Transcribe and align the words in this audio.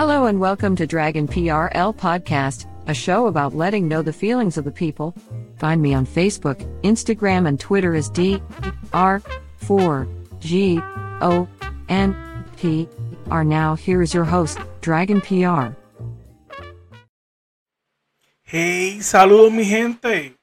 Hello 0.00 0.24
and 0.24 0.40
welcome 0.40 0.76
to 0.76 0.86
Dragon 0.86 1.28
PRL 1.28 1.94
Podcast, 1.94 2.64
a 2.86 2.94
show 2.94 3.26
about 3.26 3.54
letting 3.54 3.86
know 3.86 4.00
the 4.00 4.14
feelings 4.14 4.56
of 4.56 4.64
the 4.64 4.70
people. 4.70 5.14
Find 5.56 5.82
me 5.82 5.92
on 5.92 6.06
Facebook, 6.06 6.56
Instagram, 6.80 7.46
and 7.46 7.60
Twitter 7.60 7.94
as 7.94 8.08
D 8.08 8.40
R 8.94 9.20
4 9.58 10.08
G 10.38 10.80
O 11.20 11.46
N 11.90 12.16
P 12.56 12.88
R. 13.30 13.44
Now, 13.44 13.74
here 13.74 14.00
is 14.00 14.14
your 14.14 14.24
host, 14.24 14.58
Dragon 14.80 15.20
PR. 15.20 15.76
Hey, 18.44 19.00
saludos 19.02 19.52
mi 19.52 19.66
gente. 19.66 20.34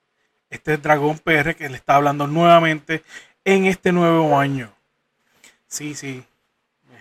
Este 0.51 0.75
es 0.75 0.81
Dragón 0.83 1.17
PR 1.17 1.55
que 1.55 1.67
le 1.67 1.77
está 1.77 1.95
hablando 1.95 2.27
nuevamente 2.27 3.03
en 3.43 3.65
este 3.65 3.91
nuevo 3.91 4.37
año. 4.37 4.71
Sí, 5.65 5.95
sí. 5.95 6.23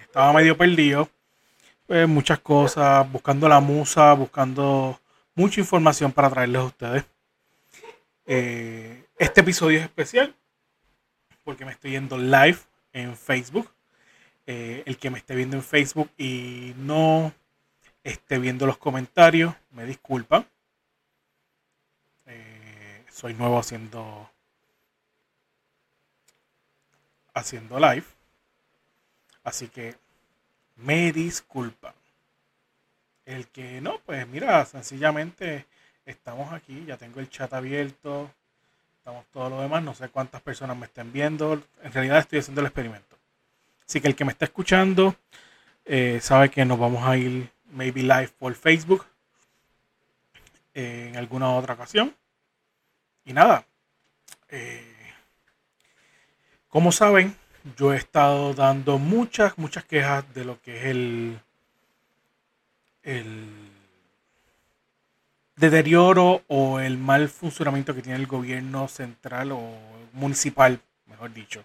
Estaba 0.06 0.33
medio 0.33 0.56
perdido. 0.56 1.11
Pues 1.87 2.09
muchas 2.09 2.41
cosas, 2.41 3.11
buscando 3.12 3.48
la 3.48 3.61
musa, 3.61 4.12
buscando 4.15 5.01
mucha 5.37 5.61
información 5.61 6.11
para 6.11 6.29
traerles 6.29 6.62
a 6.62 6.65
ustedes. 6.65 7.05
Eh, 8.27 9.06
este 9.17 9.42
episodio 9.42 9.79
es 9.79 9.84
especial 9.84 10.34
porque 11.45 11.64
me 11.64 11.70
estoy 11.70 11.92
yendo 11.92 12.19
live 12.19 12.59
en 12.92 13.17
Facebook. 13.17 13.70
Eh, 14.48 14.83
el 14.84 14.98
que 14.98 15.11
me 15.11 15.19
esté 15.19 15.37
viendo 15.37 15.57
en 15.57 15.62
Facebook 15.62 16.11
y 16.19 16.75
no 16.77 17.33
esté 18.03 18.41
viendo 18.41 18.67
los 18.67 18.79
comentarios, 18.79 19.55
me 19.70 19.84
disculpa. 19.84 20.45
Eh, 22.27 23.05
soy 23.12 23.34
nuevo 23.34 23.61
haciendo 23.61 24.29
haciendo 27.33 27.79
live. 27.79 28.07
Así 29.45 29.69
que 29.69 29.95
me 30.77 31.12
disculpa. 31.12 31.94
El 33.24 33.48
que 33.48 33.80
no, 33.80 33.98
pues 34.06 34.27
mira, 34.28 34.64
sencillamente 34.64 35.66
estamos 36.05 36.52
aquí, 36.52 36.84
ya 36.86 36.96
tengo 36.96 37.20
el 37.20 37.28
chat 37.28 37.52
abierto, 37.52 38.30
estamos 38.98 39.27
todo 39.33 39.50
lo 39.50 39.60
demás, 39.60 39.83
no 39.83 39.94
sé 39.94 40.08
cuántas 40.08 40.41
personas 40.42 40.77
me 40.77 40.86
estén 40.86 41.12
viendo, 41.12 41.62
en 41.83 41.92
realidad 41.92 42.18
estoy 42.18 42.38
haciendo 42.38 42.60
el 42.60 42.68
experimento. 42.68 43.16
Así 43.86 44.00
que 44.00 44.08
el 44.08 44.16
que 44.16 44.24
me 44.24 44.33
está 44.33 44.44
escuchando 44.44 45.16
eh, 45.84 46.18
sabe 46.20 46.50
que 46.50 46.64
nos 46.64 46.78
vamos 46.78 47.06
a 47.06 47.16
ir 47.16 47.48
maybe 47.70 48.02
live 48.02 48.30
por 48.38 48.55
Facebook 48.55 49.06
eh, 50.74 51.06
en 51.08 51.16
alguna 51.16 51.55
otra 51.55 51.74
ocasión. 51.74 52.14
Y 53.24 53.33
nada, 53.33 53.64
eh, 54.48 55.12
como 56.68 56.92
saben, 56.92 57.36
yo 57.75 57.92
he 57.92 57.97
estado 57.97 58.55
dando 58.55 58.98
muchas, 58.98 59.59
muchas 59.59 59.84
quejas 59.84 60.25
de 60.34 60.45
lo 60.45 60.61
que 60.61 60.77
es 60.78 60.84
el, 60.84 61.41
deterioro 65.57 66.42
o 66.48 66.80
el 66.80 66.98
mal 66.98 67.29
funcionamiento 67.29 67.95
que 67.95 68.02
tiene 68.02 68.18
el 68.18 68.27
gobierno 68.27 68.89
central 68.89 69.52
o 69.52 69.61
municipal, 70.13 70.80
mejor 71.07 71.33
dicho, 71.33 71.64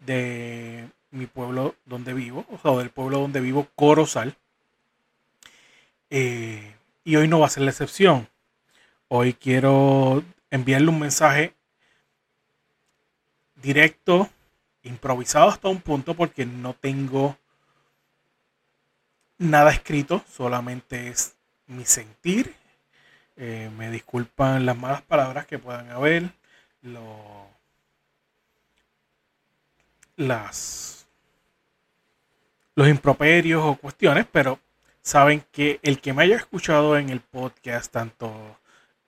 de 0.00 0.88
mi 1.10 1.26
pueblo 1.26 1.76
donde 1.84 2.12
vivo, 2.12 2.44
o 2.50 2.58
sea, 2.58 2.72
del 2.78 2.90
pueblo 2.90 3.20
donde 3.20 3.40
vivo, 3.40 3.68
Corozal. 3.76 4.36
Eh, 6.10 6.74
y 7.04 7.16
hoy 7.16 7.28
no 7.28 7.40
va 7.40 7.46
a 7.46 7.50
ser 7.50 7.62
la 7.62 7.70
excepción. 7.70 8.28
Hoy 9.08 9.34
quiero 9.34 10.22
enviarle 10.50 10.88
un 10.88 10.98
mensaje 10.98 11.54
directo 13.56 14.28
improvisado 14.82 15.48
hasta 15.48 15.68
un 15.68 15.80
punto 15.80 16.14
porque 16.14 16.46
no 16.46 16.74
tengo 16.74 17.36
nada 19.38 19.70
escrito, 19.72 20.24
solamente 20.28 21.08
es 21.08 21.36
mi 21.66 21.84
sentir. 21.84 22.54
Eh, 23.36 23.70
me 23.76 23.90
disculpan 23.90 24.66
las 24.66 24.76
malas 24.76 25.02
palabras 25.02 25.46
que 25.46 25.58
puedan 25.58 25.90
haber, 25.90 26.30
lo, 26.82 27.48
las, 30.16 31.06
los 32.74 32.88
improperios 32.88 33.62
o 33.64 33.76
cuestiones, 33.76 34.26
pero 34.30 34.60
saben 35.00 35.44
que 35.50 35.80
el 35.82 36.00
que 36.00 36.12
me 36.12 36.22
haya 36.22 36.36
escuchado 36.36 36.96
en 36.98 37.10
el 37.10 37.20
podcast, 37.20 37.92
tanto 37.92 38.58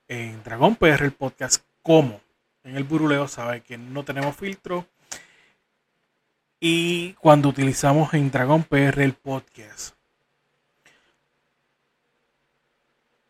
en 0.09 0.43
Dragón 0.43 0.77
PR, 0.77 1.05
el 1.05 1.13
podcast, 1.13 1.63
como 1.83 2.21
en 2.65 2.77
el 2.77 2.85
Buruleo, 2.85 3.29
sabe 3.29 3.61
que 3.63 3.77
no 3.79 4.05
tenemos 4.05 4.37
filtro 4.37 4.87
y 6.67 7.13
cuando 7.21 7.51
utilizamos 7.51 8.15
en 8.15 8.31
Dragon 8.31 8.63
PR 8.63 9.03
el 9.03 9.13
podcast, 9.13 9.95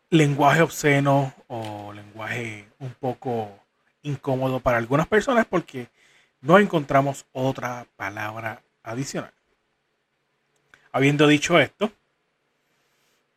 lenguaje 0.09 0.61
obsceno 0.61 1.33
o 1.47 1.91
lenguaje 1.91 2.69
un 2.79 2.93
poco 2.93 3.59
incómodo 4.03 4.61
para 4.61 4.77
algunas 4.77 5.05
personas 5.07 5.45
porque 5.47 5.89
no 6.39 6.59
encontramos 6.59 7.25
otra 7.33 7.85
palabra 7.97 8.61
adicional. 8.83 9.33
Habiendo 10.93 11.27
dicho 11.27 11.59
esto, 11.59 11.91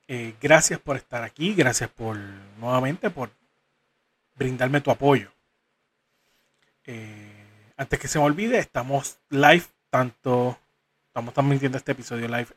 eh, 0.07 0.37
gracias 0.41 0.79
por 0.79 0.97
estar 0.97 1.25
aquí, 1.25 1.55
gracias 1.55 1.91
por 1.91 2.17
nuevamente 2.61 3.11
por 3.11 3.33
brindarme 4.37 4.81
tu 4.81 4.93
apoyo. 4.93 5.33
Eh, 6.85 7.47
antes 7.77 7.99
que 7.99 8.07
se 8.07 8.21
me 8.21 8.27
olvide, 8.27 8.61
estamos 8.61 9.19
live 9.31 9.65
tanto 9.91 10.59
estamos 11.07 11.35
transmitiendo 11.35 11.79
este 11.79 11.93
episodio 11.93 12.27
live 12.29 12.49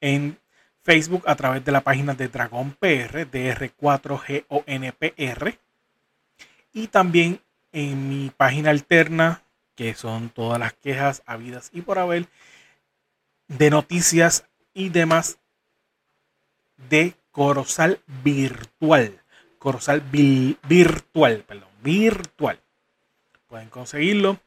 en 0.00 0.38
Facebook 0.82 1.24
a 1.26 1.36
través 1.36 1.64
de 1.64 1.72
la 1.72 1.82
página 1.82 2.14
de 2.14 2.28
Dragón 2.28 2.76
PR, 2.78 3.30
DR4GONPR, 3.30 5.58
y 6.72 6.86
también 6.88 7.40
en 7.72 8.08
mi 8.08 8.32
página 8.36 8.70
alterna, 8.70 9.42
que 9.74 9.94
son 9.94 10.30
todas 10.30 10.58
las 10.58 10.72
quejas 10.74 11.22
habidas 11.26 11.70
y 11.72 11.82
por 11.82 11.98
haber 11.98 12.28
de 13.48 13.70
noticias 13.70 14.44
y 14.74 14.88
demás 14.88 15.38
de 16.90 17.14
Corozal 17.30 18.00
Virtual. 18.22 19.20
Corozal 19.58 20.00
Virtual, 20.00 21.44
perdón, 21.46 21.68
virtual. 21.82 22.60
Pueden 23.48 23.70
conseguirlo 23.70 24.38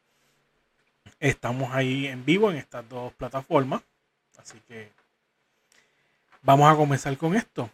Estamos 1.19 1.73
ahí 1.73 2.07
en 2.07 2.25
vivo 2.25 2.51
en 2.51 2.57
estas 2.57 2.87
dos 2.89 3.13
plataformas. 3.13 3.81
Así 4.37 4.59
que 4.67 4.91
vamos 6.41 6.71
a 6.71 6.75
comenzar 6.75 7.17
con 7.17 7.35
esto. 7.35 7.69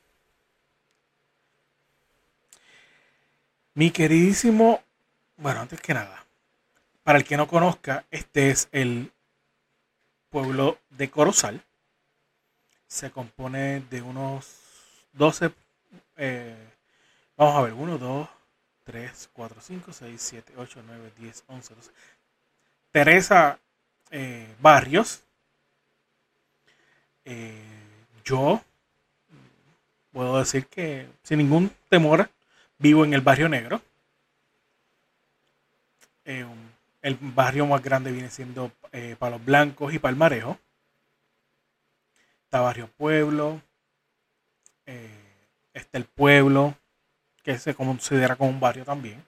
Mi 3.73 3.89
queridísimo, 3.91 4.83
bueno, 5.37 5.61
antes 5.61 5.79
que 5.79 5.93
nada, 5.93 6.25
para 7.03 7.17
el 7.17 7.23
que 7.23 7.37
no 7.37 7.47
conozca, 7.47 8.05
este 8.11 8.51
es 8.51 8.67
el 8.71 9.11
pueblo 10.29 10.77
de 10.89 11.09
Corozal. 11.09 11.63
Se 12.87 13.11
compone 13.11 13.79
de 13.89 14.01
unos 14.01 14.45
12, 15.13 15.51
eh, 16.17 16.55
vamos 17.37 17.55
a 17.55 17.61
ver, 17.61 17.73
1, 17.73 17.97
2, 17.97 18.29
3, 18.83 19.29
4, 19.31 19.61
5, 19.61 19.93
6, 19.93 20.21
7, 20.21 20.53
8, 20.57 20.83
9, 20.85 21.13
10, 21.17 21.43
11, 21.47 21.75
12, 21.75 21.91
Teresa 22.91 23.59
eh, 24.11 24.53
Barrios. 24.59 25.23
Eh, 27.23 27.63
yo 28.25 28.61
puedo 30.11 30.39
decir 30.39 30.67
que 30.67 31.07
sin 31.23 31.37
ningún 31.37 31.71
temor 31.89 32.29
vivo 32.77 33.05
en 33.05 33.13
el 33.13 33.21
barrio 33.21 33.47
negro. 33.47 33.81
Eh, 36.25 36.45
el 37.01 37.17
barrio 37.19 37.65
más 37.65 37.81
grande 37.81 38.11
viene 38.11 38.29
siendo 38.29 38.71
Palos 39.17 39.43
Blancos 39.43 39.93
y 39.93 39.99
Palmarejo. 39.99 40.59
Está 42.43 42.59
Barrio 42.59 42.87
Pueblo. 42.97 43.61
está 45.73 45.97
el 45.97 46.03
pueblo, 46.03 46.75
que 47.43 47.57
se 47.57 47.73
considera 47.73 48.35
como 48.35 48.49
un 48.49 48.59
barrio 48.59 48.83
también. 48.83 49.23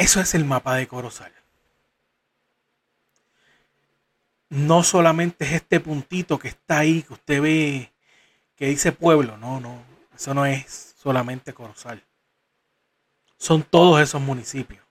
Eso 0.00 0.20
es 0.20 0.34
el 0.34 0.44
mapa 0.44 0.74
de 0.74 0.88
Corozal. 0.88 1.32
no 4.50 4.82
solamente 4.82 5.44
es 5.44 5.52
este 5.52 5.78
puntito 5.78 6.38
que 6.38 6.48
está 6.48 6.80
ahí, 6.80 7.02
que 7.02 7.12
usted 7.12 7.40
ve, 7.40 7.92
que 8.56 8.66
dice 8.66 8.92
pueblo, 8.92 9.36
no, 9.36 9.60
no, 9.60 9.82
eso 10.14 10.34
no 10.34 10.44
es 10.44 10.94
solamente 10.98 11.54
Corozal. 11.54 12.02
Son 13.38 13.62
todos 13.62 14.00
esos 14.00 14.20
municipios. 14.20 14.84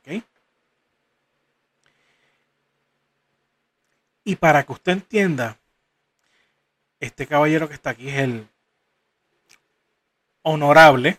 ¿Ok? 0.00 0.22
Y 4.24 4.36
para 4.36 4.64
que 4.64 4.72
usted 4.72 4.92
entienda, 4.92 5.56
este 6.98 7.26
caballero 7.26 7.68
que 7.68 7.74
está 7.74 7.90
aquí 7.90 8.08
es 8.08 8.18
el 8.18 8.48
honorable 10.42 11.18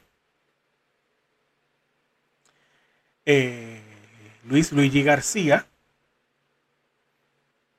eh, 3.26 3.82
Luis 4.44 4.72
Luigi 4.72 5.04
García, 5.04 5.68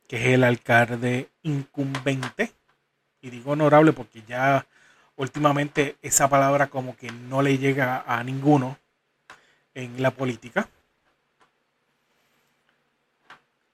que 0.08 0.16
es 0.16 0.26
el 0.34 0.44
alcalde 0.44 1.28
incumbente. 1.42 2.52
Y 3.20 3.30
digo 3.30 3.52
honorable 3.52 3.92
porque 3.92 4.22
ya 4.26 4.66
últimamente 5.16 5.96
esa 6.02 6.28
palabra 6.28 6.68
como 6.68 6.96
que 6.96 7.10
no 7.10 7.42
le 7.42 7.58
llega 7.58 8.04
a 8.06 8.22
ninguno 8.24 8.78
en 9.74 10.02
la 10.02 10.10
política. 10.10 10.68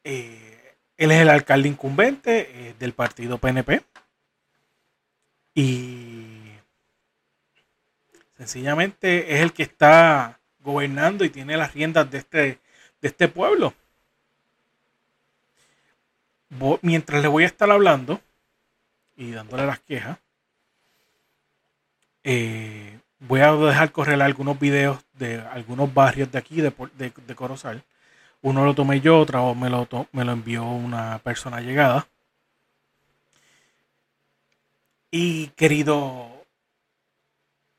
Eh, 0.04 0.76
él 0.96 1.10
es 1.10 1.20
el 1.20 1.30
alcalde 1.30 1.68
incumbente 1.68 2.68
eh, 2.68 2.74
del 2.78 2.92
partido 2.92 3.38
PNP. 3.38 3.82
Y 5.54 6.52
sencillamente 8.36 9.34
es 9.34 9.40
el 9.40 9.52
que 9.52 9.64
está 9.64 10.37
gobernando 10.68 11.24
y 11.24 11.30
tiene 11.30 11.56
las 11.56 11.72
riendas 11.72 12.10
de 12.10 12.18
este, 12.18 12.58
de 13.00 13.08
este 13.08 13.28
pueblo. 13.28 13.72
Mientras 16.82 17.22
le 17.22 17.28
voy 17.28 17.44
a 17.44 17.46
estar 17.46 17.70
hablando 17.70 18.20
y 19.16 19.30
dándole 19.32 19.66
las 19.66 19.80
quejas, 19.80 20.18
eh, 22.22 22.98
voy 23.20 23.40
a 23.40 23.52
dejar 23.52 23.92
correr 23.92 24.20
algunos 24.20 24.58
videos 24.58 24.98
de 25.14 25.40
algunos 25.40 25.92
barrios 25.92 26.30
de 26.30 26.38
aquí, 26.38 26.60
de, 26.60 26.72
de, 26.96 27.34
Corozal. 27.34 27.82
Uno 28.42 28.64
lo 28.64 28.74
tomé 28.74 29.00
yo, 29.00 29.18
otro 29.18 29.54
me 29.54 29.70
lo, 29.70 29.88
me 30.12 30.24
lo 30.24 30.32
envió 30.32 30.64
una 30.64 31.18
persona 31.20 31.60
llegada. 31.60 32.06
Y 35.10 35.48
querido 35.48 36.38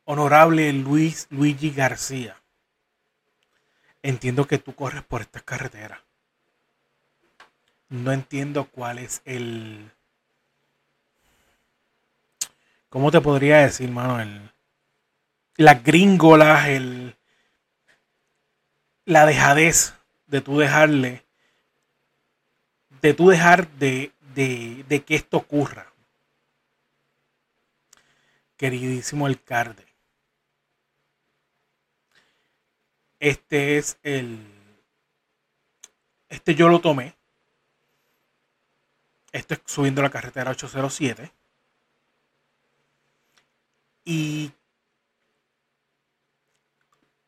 honorable 0.05 0.73
Luis 0.73 1.27
Luigi 1.29 1.69
García, 1.69 2.35
entiendo 4.03 4.47
que 4.47 4.57
tú 4.57 4.75
corres 4.75 5.03
por 5.03 5.21
esta 5.21 5.39
carretera. 5.39 6.03
No 7.89 8.11
entiendo 8.11 8.65
cuál 8.65 8.99
es 8.99 9.21
el... 9.25 9.91
¿Cómo 12.89 13.11
te 13.11 13.21
podría 13.21 13.59
decir, 13.59 13.89
mano? 13.91 14.51
Las 15.57 15.83
gringolas, 15.83 16.67
el, 16.67 17.15
la 19.05 19.25
dejadez 19.25 19.93
de 20.27 20.41
tú 20.41 20.57
dejarle, 20.57 21.25
de 23.01 23.13
tú 23.13 23.29
dejar 23.29 23.67
de, 23.73 24.11
de 24.33 25.03
que 25.05 25.15
esto 25.15 25.37
ocurra 25.37 25.89
queridísimo 28.59 29.25
alcalde. 29.25 29.88
Este 33.19 33.77
es 33.77 33.97
el. 34.03 34.39
Este 36.29 36.55
yo 36.55 36.69
lo 36.69 36.79
tomé. 36.79 37.15
Esto 39.31 39.53
es 39.53 39.61
subiendo 39.65 40.01
la 40.01 40.09
carretera 40.09 40.51
807. 40.51 41.31
Y 44.05 44.51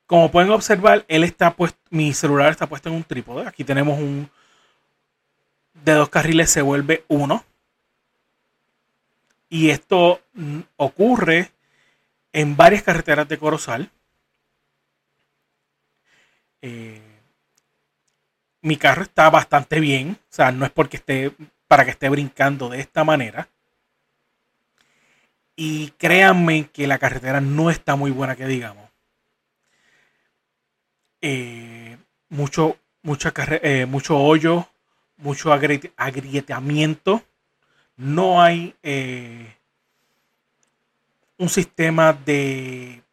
como 0.08 0.32
pueden 0.32 0.52
observar, 0.52 1.06
él 1.08 1.24
está 1.24 1.56
puesto, 1.56 1.80
mi 1.90 2.14
celular 2.14 2.52
está 2.52 2.68
puesto 2.68 2.90
en 2.90 2.96
un 2.96 3.04
trípode. 3.04 3.48
Aquí 3.48 3.64
tenemos 3.64 4.00
un 4.00 4.30
de 5.74 5.94
dos 5.94 6.10
carriles 6.10 6.50
se 6.50 6.62
vuelve 6.62 7.06
uno. 7.08 7.46
Y 9.50 9.70
esto 9.70 10.22
mm, 10.34 10.60
ocurre 10.78 11.52
en 12.34 12.56
varias 12.56 12.84
carreteras 12.84 13.28
de 13.28 13.38
Corozal. 13.38 13.92
Eh, 16.62 17.02
mi 18.62 18.78
carro 18.78 19.04
está 19.04 19.30
bastante 19.30 19.80
bien, 19.80 20.18
o 20.20 20.34
sea, 20.34 20.52
no 20.52 20.66
es 20.66 20.72
porque 20.72 20.98
esté 20.98 21.32
para 21.68 21.86
que 21.86 21.92
esté 21.92 22.10
brincando 22.10 22.70
de 22.70 22.80
esta 22.80 23.04
manera. 23.04 23.48
Y 25.56 25.92
créanme 25.92 26.70
que 26.70 26.88
la 26.88 27.00
carretera 27.00 27.42
no 27.42 27.70
está 27.70 27.96
muy 27.96 28.12
buena, 28.12 28.36
que 28.36 28.46
digamos. 28.46 28.90
Eh, 31.22 31.98
mucho, 32.30 32.78
eh, 33.64 33.86
mucho 33.86 34.18
hoyo, 34.18 34.68
mucho 35.18 35.54
agrietamiento 35.54 37.24
no 37.98 38.42
hay 38.42 38.76
un 41.38 41.50
sistema 41.50 42.14
de 42.14 43.04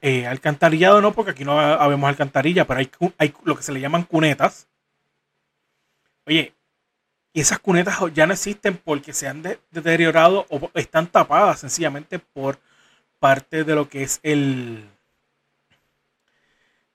eh, 0.00 0.26
alcantarillado, 0.26 1.00
no, 1.00 1.12
porque 1.12 1.32
aquí 1.32 1.44
no 1.44 1.58
habemos 1.58 2.08
alcantarilla, 2.08 2.66
pero 2.66 2.80
hay, 3.18 3.34
lo 3.44 3.56
que 3.56 3.62
se 3.62 3.72
le 3.72 3.80
llaman 3.80 4.04
cunetas. 4.04 4.68
Oye, 6.26 6.54
y 7.32 7.40
esas 7.40 7.58
cunetas 7.58 7.98
ya 8.14 8.26
no 8.26 8.34
existen 8.34 8.76
porque 8.76 9.12
se 9.12 9.28
han 9.28 9.42
deteriorado 9.70 10.46
o 10.50 10.70
están 10.74 11.06
tapadas 11.06 11.60
sencillamente 11.60 12.18
por 12.18 12.60
parte 13.18 13.64
de 13.64 13.74
lo 13.74 13.88
que 13.88 14.02
es 14.02 14.20
el 14.22 14.88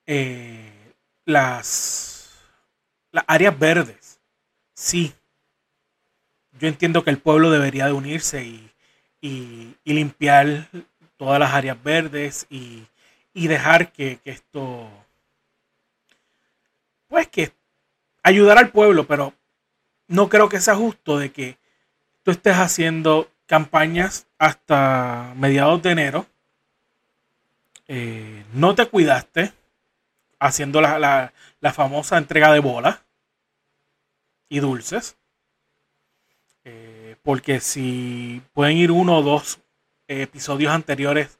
eh, 0.06 0.94
las, 1.26 2.30
las 3.12 3.24
áreas 3.26 3.58
verdes. 3.58 4.20
Sí, 4.74 5.12
yo 6.58 6.68
entiendo 6.68 7.04
que 7.04 7.10
el 7.10 7.18
pueblo 7.18 7.50
debería 7.50 7.86
de 7.86 7.92
unirse 7.92 8.44
y, 8.44 8.64
limpiar 9.84 10.68
todas 11.18 11.38
las 11.38 11.52
áreas 11.52 11.82
verdes 11.82 12.46
y, 12.48 12.86
dejar 13.34 13.92
que, 13.92 14.18
esto, 14.24 14.88
pues 17.08 17.28
que 17.28 17.52
ayudar 18.22 18.58
al 18.58 18.70
pueblo, 18.70 19.06
pero 19.06 19.34
no 20.06 20.28
creo 20.28 20.48
que 20.48 20.60
sea 20.60 20.74
justo 20.74 21.18
de 21.18 21.30
que 21.30 21.58
tú 22.22 22.30
estés 22.30 22.56
haciendo 22.56 23.30
campañas 23.46 24.26
hasta 24.38 25.34
mediados 25.36 25.82
de 25.82 25.90
enero, 25.90 26.26
eh, 27.86 28.44
no 28.54 28.74
te 28.74 28.86
cuidaste 28.86 29.52
haciendo 30.40 30.80
la, 30.80 31.32
la 31.60 31.72
famosa 31.72 32.18
entrega 32.18 32.52
de 32.52 32.60
bolas 32.60 33.00
y 34.48 34.60
dulces 34.60 35.18
porque 37.28 37.60
si 37.60 38.40
pueden 38.54 38.78
ir 38.78 38.90
uno 38.90 39.18
o 39.18 39.22
dos 39.22 39.60
episodios 40.08 40.72
anteriores 40.72 41.38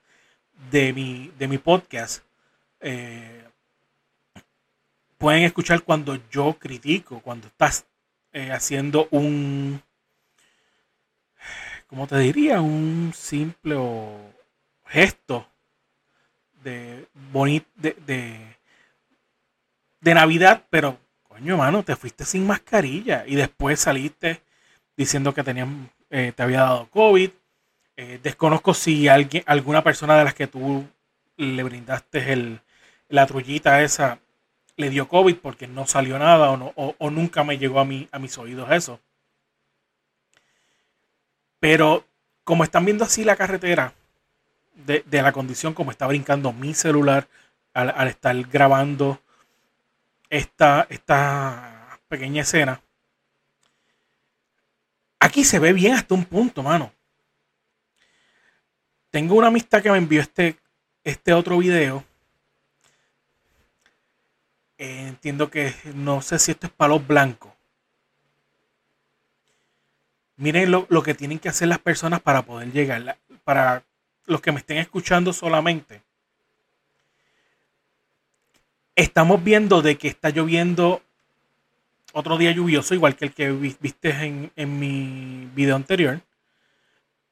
de 0.71 0.93
mi, 0.93 1.33
de 1.39 1.49
mi 1.49 1.59
podcast, 1.59 2.23
eh, 2.81 3.45
pueden 5.17 5.43
escuchar 5.43 5.83
cuando 5.83 6.19
yo 6.31 6.57
critico, 6.59 7.21
cuando 7.21 7.49
estás 7.49 7.87
eh, 8.33 8.53
haciendo 8.53 9.09
un, 9.11 9.83
¿cómo 11.87 12.07
te 12.07 12.19
diría? 12.19 12.61
Un 12.61 13.13
simple 13.15 13.77
gesto 14.87 15.49
de, 16.63 17.07
de, 17.77 17.97
de, 18.07 18.57
de 20.01 20.15
Navidad, 20.15 20.65
pero 20.71 20.99
coño, 21.23 21.57
mano, 21.57 21.83
te 21.83 21.97
fuiste 21.97 22.25
sin 22.25 22.47
mascarilla 22.47 23.25
y 23.27 23.35
después 23.37 23.81
saliste 23.81 24.43
diciendo 24.97 25.33
que 25.33 25.45
tenían, 25.45 25.91
eh, 26.11 26.33
te 26.35 26.43
había 26.43 26.61
dado 26.61 26.91
COVID. 26.91 27.31
Eh, 28.01 28.21
desconozco 28.23 28.75
si 28.75 29.09
alguien, 29.09 29.43
alguna 29.45 29.83
persona 29.83 30.17
de 30.17 30.23
las 30.23 30.33
que 30.33 30.47
tú 30.47 30.87
le 31.37 31.65
brindaste 31.65 32.33
el, 32.33 32.61
la 33.09 33.27
trullita 33.27 33.83
esa 33.83 34.21
le 34.77 34.89
dio 34.89 35.09
COVID 35.09 35.35
porque 35.39 35.67
no 35.67 35.85
salió 35.85 36.17
nada 36.17 36.51
o, 36.53 36.57
no, 36.57 36.73
o, 36.77 37.11
nunca 37.11 37.43
me 37.43 37.59
llegó 37.59 37.81
a, 37.81 37.85
mí, 37.85 38.09
a 38.13 38.21
mis 38.21 38.39
oídos 38.39 38.71
eso. 38.71 39.01
Pero 41.59 42.05
como 42.45 42.63
están 42.63 42.85
viendo 42.85 43.03
así 43.05 43.25
la 43.25 43.35
carretera, 43.35 43.93
de, 44.87 45.03
la 45.11 45.33
condición 45.33 45.75
como 45.75 45.91
está 45.91 46.07
brincando 46.07 46.53
mi 46.53 46.75
celular 46.75 47.27
al, 47.75 48.07
estar 48.07 48.41
grabando 48.45 49.21
esta, 50.31 50.87
esta 50.89 51.99
pequeña 52.09 52.43
escena, 52.43 52.81
Aquí 55.21 55.43
se 55.43 55.59
ve 55.59 55.73
bien 55.73 55.95
hasta 55.95 56.15
un 56.15 56.25
punto, 56.25 56.63
mano. 56.63 56.93
Tengo 59.11 59.35
una 59.35 59.49
amistad 59.49 59.83
que 59.83 59.91
me 59.91 59.99
envió 59.99 60.21
este, 60.21 60.57
este 61.05 61.33
otro 61.33 61.59
video. 61.59 62.05
Eh, 64.77 65.09
entiendo 65.09 65.51
que 65.51 65.75
no 65.95 66.23
sé 66.23 66.39
si 66.39 66.53
esto 66.53 66.67
es 66.67 66.73
palos 66.73 67.07
blancos. 67.07 67.53
Miren 70.37 70.71
lo, 70.71 70.87
lo 70.89 71.03
que 71.03 71.15
tienen 71.15 71.39
que 71.39 71.49
hacer 71.49 71.69
las 71.69 71.81
personas 71.81 72.21
para 72.21 72.43
poder 72.43 72.71
llegar. 72.71 73.19
Para 73.45 73.83
los 74.27 74.41
que 74.41 74.53
me 74.53 74.61
estén 74.61 74.77
escuchando 74.79 75.33
solamente. 75.33 76.03
Estamos 78.95 79.43
viendo 79.43 79.81
de 79.81 79.97
que 79.97 80.09
está 80.09 80.31
lloviendo 80.31 81.03
otro 82.13 82.37
día 82.37 82.53
lluvioso, 82.53 82.95
igual 82.95 83.17
que 83.17 83.27
el 83.27 83.33
que 83.35 83.51
vi- 83.53 83.77
viste 83.81 84.11
en, 84.11 84.53
en 84.55 84.79
mi 84.79 85.49
video 85.55 85.77
anterior. 85.77 86.21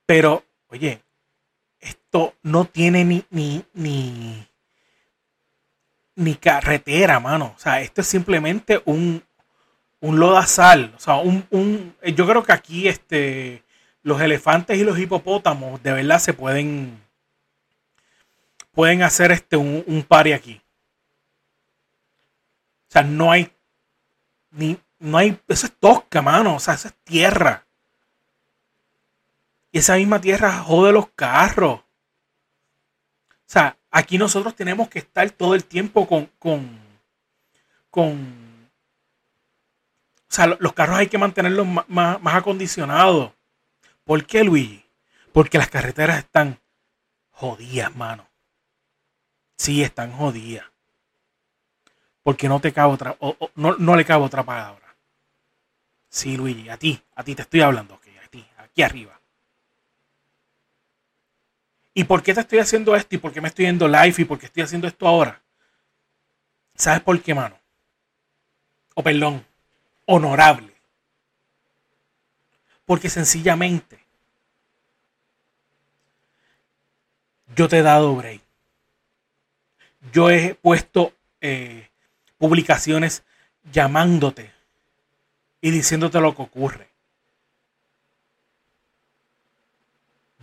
Pero, 0.06 0.44
oye, 0.68 1.02
esto 1.80 2.34
no 2.42 2.64
tiene 2.64 3.04
ni, 3.04 3.24
ni, 3.30 3.64
ni, 3.74 4.46
ni 6.14 6.34
carretera, 6.36 7.20
mano. 7.20 7.52
O 7.56 7.58
sea, 7.58 7.80
esto 7.80 8.00
es 8.00 8.06
simplemente 8.06 8.82
un, 8.86 9.22
un 10.00 10.18
lodazal. 10.18 10.92
O 10.96 11.00
sea, 11.00 11.16
un, 11.16 11.46
un- 11.50 11.94
yo 12.14 12.26
creo 12.26 12.42
que 12.42 12.52
aquí 12.52 12.88
este, 12.88 13.62
los 14.02 14.20
elefantes 14.20 14.78
y 14.78 14.84
los 14.84 14.98
hipopótamos 14.98 15.82
de 15.82 15.92
verdad 15.92 16.18
se 16.18 16.32
pueden, 16.32 17.02
pueden 18.72 19.02
hacer 19.02 19.32
este, 19.32 19.56
un, 19.56 19.84
un 19.86 20.02
party 20.02 20.32
aquí. 20.32 20.60
O 22.88 22.92
sea, 22.92 23.02
no 23.02 23.30
hay 23.32 23.50
ni, 24.52 24.78
no 24.98 25.18
hay, 25.18 25.38
eso 25.48 25.66
es 25.66 25.72
tosca, 25.78 26.22
mano. 26.22 26.56
O 26.56 26.60
sea, 26.60 26.74
eso 26.74 26.88
es 26.88 26.94
tierra. 27.04 27.65
Y 29.76 29.80
esa 29.80 29.96
misma 29.96 30.22
tierra 30.22 30.62
jode 30.62 30.90
los 30.90 31.10
carros. 31.10 31.80
O 31.80 33.44
sea, 33.44 33.76
aquí 33.90 34.16
nosotros 34.16 34.56
tenemos 34.56 34.88
que 34.88 35.00
estar 35.00 35.28
todo 35.32 35.54
el 35.54 35.66
tiempo 35.66 36.08
con, 36.08 36.30
con, 36.38 36.80
con, 37.90 38.70
o 40.16 40.32
sea, 40.34 40.46
lo- 40.46 40.56
los 40.60 40.72
carros 40.72 40.96
hay 40.96 41.08
que 41.08 41.18
mantenerlos 41.18 41.66
ma- 41.66 41.84
más, 41.88 42.22
más 42.22 42.36
acondicionados. 42.36 43.32
¿Por 44.02 44.24
qué, 44.24 44.44
Luigi? 44.44 44.82
Porque 45.34 45.58
las 45.58 45.68
carreteras 45.68 46.20
están 46.20 46.58
jodidas, 47.32 47.94
mano. 47.94 48.26
Sí, 49.58 49.82
están 49.82 50.10
jodidas. 50.12 50.64
Porque 52.22 52.48
no 52.48 52.60
te 52.60 52.72
cabe 52.72 52.94
otra, 52.94 53.14
o- 53.20 53.50
no, 53.56 53.76
no 53.76 53.94
le 53.94 54.06
cabe 54.06 54.24
otra 54.24 54.42
palabra. 54.42 54.96
Sí, 56.08 56.34
Luigi, 56.34 56.70
a 56.70 56.78
ti, 56.78 56.98
a 57.14 57.22
ti 57.22 57.34
te 57.34 57.42
estoy 57.42 57.60
hablando, 57.60 57.96
ok, 57.96 58.06
a 58.24 58.28
ti, 58.28 58.42
aquí 58.56 58.82
arriba. 58.82 59.15
¿Y 61.98 62.04
por 62.04 62.22
qué 62.22 62.34
te 62.34 62.40
estoy 62.40 62.58
haciendo 62.58 62.94
esto? 62.94 63.14
¿Y 63.14 63.18
por 63.18 63.32
qué 63.32 63.40
me 63.40 63.48
estoy 63.48 63.64
yendo 63.64 63.88
live? 63.88 64.14
¿Y 64.18 64.24
por 64.26 64.38
qué 64.38 64.44
estoy 64.44 64.62
haciendo 64.62 64.86
esto 64.86 65.08
ahora? 65.08 65.40
¿Sabes 66.74 67.00
por 67.00 67.18
qué, 67.22 67.34
mano? 67.34 67.58
O 68.94 69.02
perdón, 69.02 69.42
honorable. 70.04 70.74
Porque 72.84 73.08
sencillamente 73.08 73.98
yo 77.54 77.66
te 77.66 77.78
he 77.78 77.82
dado 77.82 78.14
break. 78.14 78.42
Yo 80.12 80.28
he 80.28 80.54
puesto 80.54 81.14
eh, 81.40 81.88
publicaciones 82.36 83.22
llamándote 83.72 84.52
y 85.62 85.70
diciéndote 85.70 86.20
lo 86.20 86.36
que 86.36 86.42
ocurre. 86.42 86.90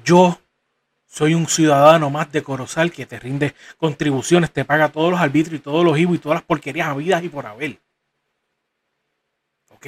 Yo 0.04 0.40
soy 1.13 1.36
un 1.36 1.46
ciudadano 1.46 2.10
más 2.10 2.32
de 2.32 2.41
Corozal 2.41 2.91
que 2.91 3.05
te 3.05 3.20
rinde 3.20 3.53
contribuciones, 3.77 4.51
te 4.51 4.65
paga 4.65 4.91
todos 4.91 5.12
los 5.12 5.20
arbitrios 5.20 5.60
y 5.60 5.63
todos 5.63 5.86
los 5.86 5.96
IVA 5.96 6.15
y 6.15 6.17
todas 6.17 6.38
las 6.38 6.43
porquerías 6.43 6.88
habidas 6.88 7.24
y 7.24 7.29
por 7.29 7.46
haber. 7.46 7.79
¿Ok? 9.70 9.86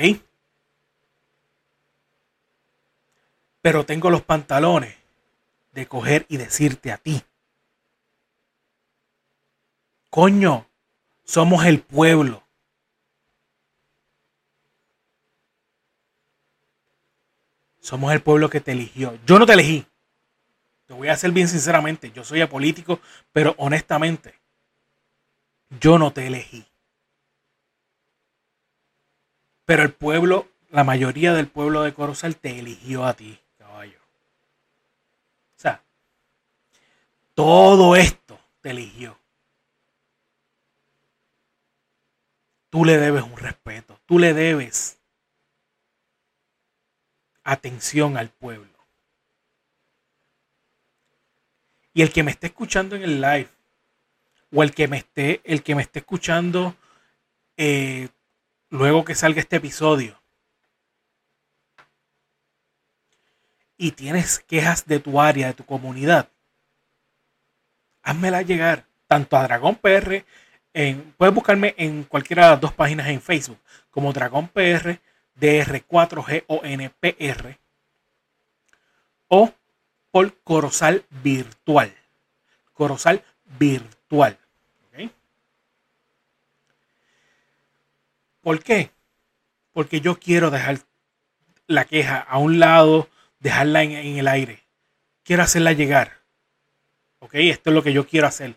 Pero 3.59 3.87
tengo 3.87 4.11
los 4.11 4.21
pantalones 4.21 4.93
de 5.71 5.87
coger 5.87 6.27
y 6.29 6.37
decirte 6.37 6.91
a 6.91 6.97
ti. 6.97 7.23
Coño, 10.11 10.67
somos 11.23 11.65
el 11.65 11.81
pueblo. 11.81 12.43
Somos 17.79 18.13
el 18.13 18.21
pueblo 18.21 18.47
que 18.47 18.61
te 18.61 18.73
eligió. 18.73 19.17
Yo 19.25 19.39
no 19.39 19.47
te 19.47 19.53
elegí. 19.53 19.87
Te 20.87 20.93
voy 20.93 21.07
a 21.07 21.17
ser 21.17 21.31
bien 21.31 21.47
sinceramente. 21.47 22.11
Yo 22.11 22.23
soy 22.23 22.41
apolítico, 22.41 22.99
pero 23.31 23.55
honestamente, 23.57 24.35
yo 25.79 25.97
no 25.97 26.13
te 26.13 26.27
elegí. 26.27 26.65
Pero 29.65 29.83
el 29.83 29.93
pueblo, 29.93 30.47
la 30.69 30.83
mayoría 30.83 31.33
del 31.33 31.47
pueblo 31.47 31.81
de 31.81 31.93
Corozal 31.93 32.35
te 32.35 32.59
eligió 32.59 33.05
a 33.05 33.13
ti, 33.13 33.39
caballo. 33.57 33.99
O 35.57 35.59
sea, 35.59 35.81
todo 37.33 37.95
esto 37.95 38.39
te 38.61 38.71
eligió. 38.71 39.17
Tú 42.69 42.85
le 42.85 42.97
debes 42.97 43.23
un 43.23 43.37
respeto. 43.37 43.97
Tú 44.05 44.19
le 44.19 44.33
debes 44.33 44.99
atención 47.43 48.17
al 48.17 48.29
pueblo. 48.29 48.74
Y 51.95 52.03
el 52.03 52.11
que 52.11 52.23
me 52.23 52.31
esté 52.31 52.47
escuchando 52.47 52.97
en 52.97 53.03
el 53.03 53.21
live, 53.21 53.47
o 54.53 54.61
el 54.61 54.73
que 54.73 54.89
me 54.89 54.97
esté, 54.97 55.39
el 55.45 55.63
que 55.63 55.75
me 55.75 55.81
esté 55.81 55.99
escuchando 55.99 56.75
eh, 57.55 58.09
luego 58.69 59.05
que 59.05 59.15
salga 59.15 59.39
este 59.39 59.55
episodio, 59.55 60.19
y 63.77 63.91
tienes 63.91 64.39
quejas 64.39 64.85
de 64.85 64.99
tu 64.99 65.21
área, 65.21 65.47
de 65.47 65.53
tu 65.53 65.65
comunidad, 65.65 66.27
házmela 68.03 68.41
llegar 68.41 68.85
tanto 69.07 69.37
a 69.37 69.43
Dragón 69.43 69.75
PR, 69.75 70.25
en, 70.73 71.13
puedes 71.17 71.33
buscarme 71.33 71.75
en 71.77 72.03
cualquiera 72.03 72.43
de 72.43 72.49
las 72.51 72.59
dos 72.59 72.73
páginas 72.73 73.07
en 73.07 73.21
Facebook, 73.21 73.61
como 73.89 74.11
Dragón 74.11 74.49
PR, 74.49 74.99
DR4GONPR, 75.39 77.57
o 79.29 79.53
por 80.15 80.33
Corozal 80.45 81.03
Virtual. 81.09 81.93
Corozal 82.71 83.21
Virtual. 83.59 84.39
¿Por 88.39 88.63
qué? 88.63 88.91
Porque 89.73 89.99
yo 89.99 90.17
quiero 90.17 90.51
dejar 90.51 90.79
la 91.67 91.83
queja 91.83 92.19
a 92.19 92.37
un 92.37 92.59
lado, 92.61 93.09
dejarla 93.41 93.83
en, 93.83 93.91
el 94.17 94.29
aire. 94.29 94.63
Quiero 95.25 95.43
hacerla 95.43 95.73
llegar. 95.73 96.13
¿Ok? 97.19 97.31
Esto 97.33 97.71
es 97.71 97.73
lo 97.73 97.83
que 97.83 97.91
yo 97.91 98.07
quiero 98.07 98.27
hacer. 98.27 98.55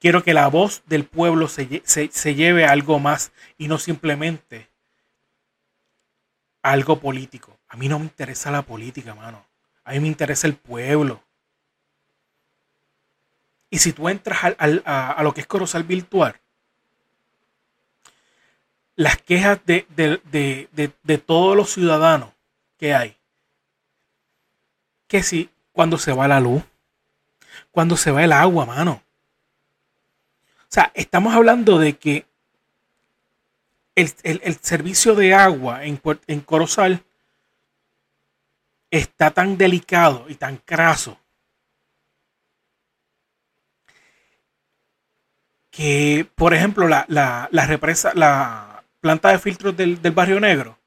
Quiero 0.00 0.22
que 0.22 0.32
la 0.32 0.48
voz 0.48 0.82
del 0.86 1.04
pueblo 1.04 1.48
se, 1.48 1.68
lle- 1.68 1.82
se- 1.84 2.08
se 2.10 2.34
lleve 2.34 2.64
a 2.64 2.70
algo 2.70 2.98
más 2.98 3.30
y 3.58 3.68
no 3.68 3.76
simplemente 3.78 4.70
algo 6.62 6.98
político. 6.98 7.58
A 7.68 7.76
mí 7.76 7.90
no 7.90 7.98
me 7.98 8.06
interesa 8.06 8.50
la 8.50 8.62
política, 8.62 9.14
mano. 9.14 9.44
A 9.86 9.92
mí 9.92 10.00
me 10.00 10.08
interesa 10.08 10.46
el 10.48 10.56
pueblo. 10.56 11.22
Y 13.70 13.78
si 13.78 13.92
tú 13.92 14.08
entras 14.08 14.42
al- 14.44 14.56
al- 14.58 14.82
a, 14.84 15.12
a 15.12 15.22
lo 15.22 15.32
que 15.32 15.40
es 15.40 15.46
Corozal 15.46 15.84
Virtual, 15.84 16.38
las 18.96 19.16
quejas 19.22 19.60
de, 19.64 19.86
de- 19.94 20.20
de- 20.72 20.92
de- 21.02 21.18
todos 21.18 21.56
los 21.56 21.70
ciudadanos 21.72 22.30
que 22.78 22.94
hay, 22.94 23.16
que 25.06 25.22
si 25.22 25.50
cuando 25.72 25.98
se 25.98 26.12
va 26.12 26.26
la 26.26 26.40
luz, 26.40 26.62
cuando 27.70 27.96
se 27.96 28.10
va 28.10 28.24
el 28.24 28.32
agua, 28.32 28.66
mano. 28.66 29.02
O 30.62 30.68
sea, 30.68 30.90
estamos 30.94 31.32
hablando 31.34 31.78
de 31.78 31.96
que 31.96 32.26
el, 33.94 34.12
el- 34.24 34.40
el 34.42 34.56
servicio 34.56 35.14
de 35.14 35.32
agua 35.34 35.84
en, 35.84 36.00
en 36.26 36.40
Corozal 36.40 37.04
está 38.90 39.30
tan 39.30 39.56
delicado 39.58 40.26
y 40.28 40.34
tan 40.36 40.56
craso 40.58 41.18
que, 45.70 46.26
por 46.34 46.54
ejemplo, 46.54 46.88
la, 46.88 47.04
la- 47.08 47.48
la 48.14 48.84
planta 49.00 49.30
de 49.30 49.38
filtros 49.38 49.76
del, 49.76 50.00
del 50.02 50.12
barrio 50.12 50.40
negro, 50.40 50.78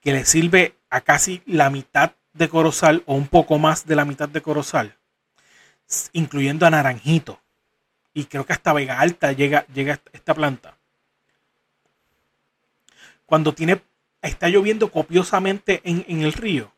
que 0.00 0.12
le 0.12 0.24
sirve 0.24 0.76
a 0.90 1.00
casi 1.02 1.42
la 1.46 1.70
mitad 1.70 2.12
de 2.34 2.48
Corozal 2.48 3.02
o 3.06 3.14
un 3.14 3.28
poco 3.28 3.58
más 3.58 3.86
de 3.86 3.96
la 3.96 4.04
mitad 4.04 4.28
de 4.28 4.42
Corozal, 4.42 4.96
incluyendo 6.12 6.66
a 6.66 6.70
Naranjito, 6.70 7.40
y 8.14 8.24
creo 8.24 8.46
que 8.46 8.52
hasta 8.52 8.72
Vega 8.72 9.00
Alta 9.00 9.32
llega, 9.32 9.66
llega 9.74 10.00
esta 10.12 10.34
planta. 10.34 10.76
Cuando 13.26 13.54
tiene, 13.54 13.82
está 14.22 14.48
lloviendo 14.48 14.90
copiosamente 14.90 15.80
en, 15.84 16.04
en 16.08 16.20
el 16.22 16.32
río, 16.32 16.72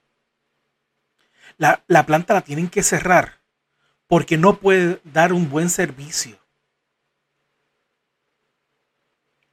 la, 1.59 1.83
la 1.87 2.07
planta 2.07 2.35
la 2.35 2.41
tienen 2.43 2.69
que 2.69 2.83
cerrar 2.83 3.41
porque 4.07 4.37
no 4.37 4.59
puede 4.59 5.01
dar 5.05 5.33
un 5.33 5.49
buen 5.49 5.71
servicio. 5.71 6.39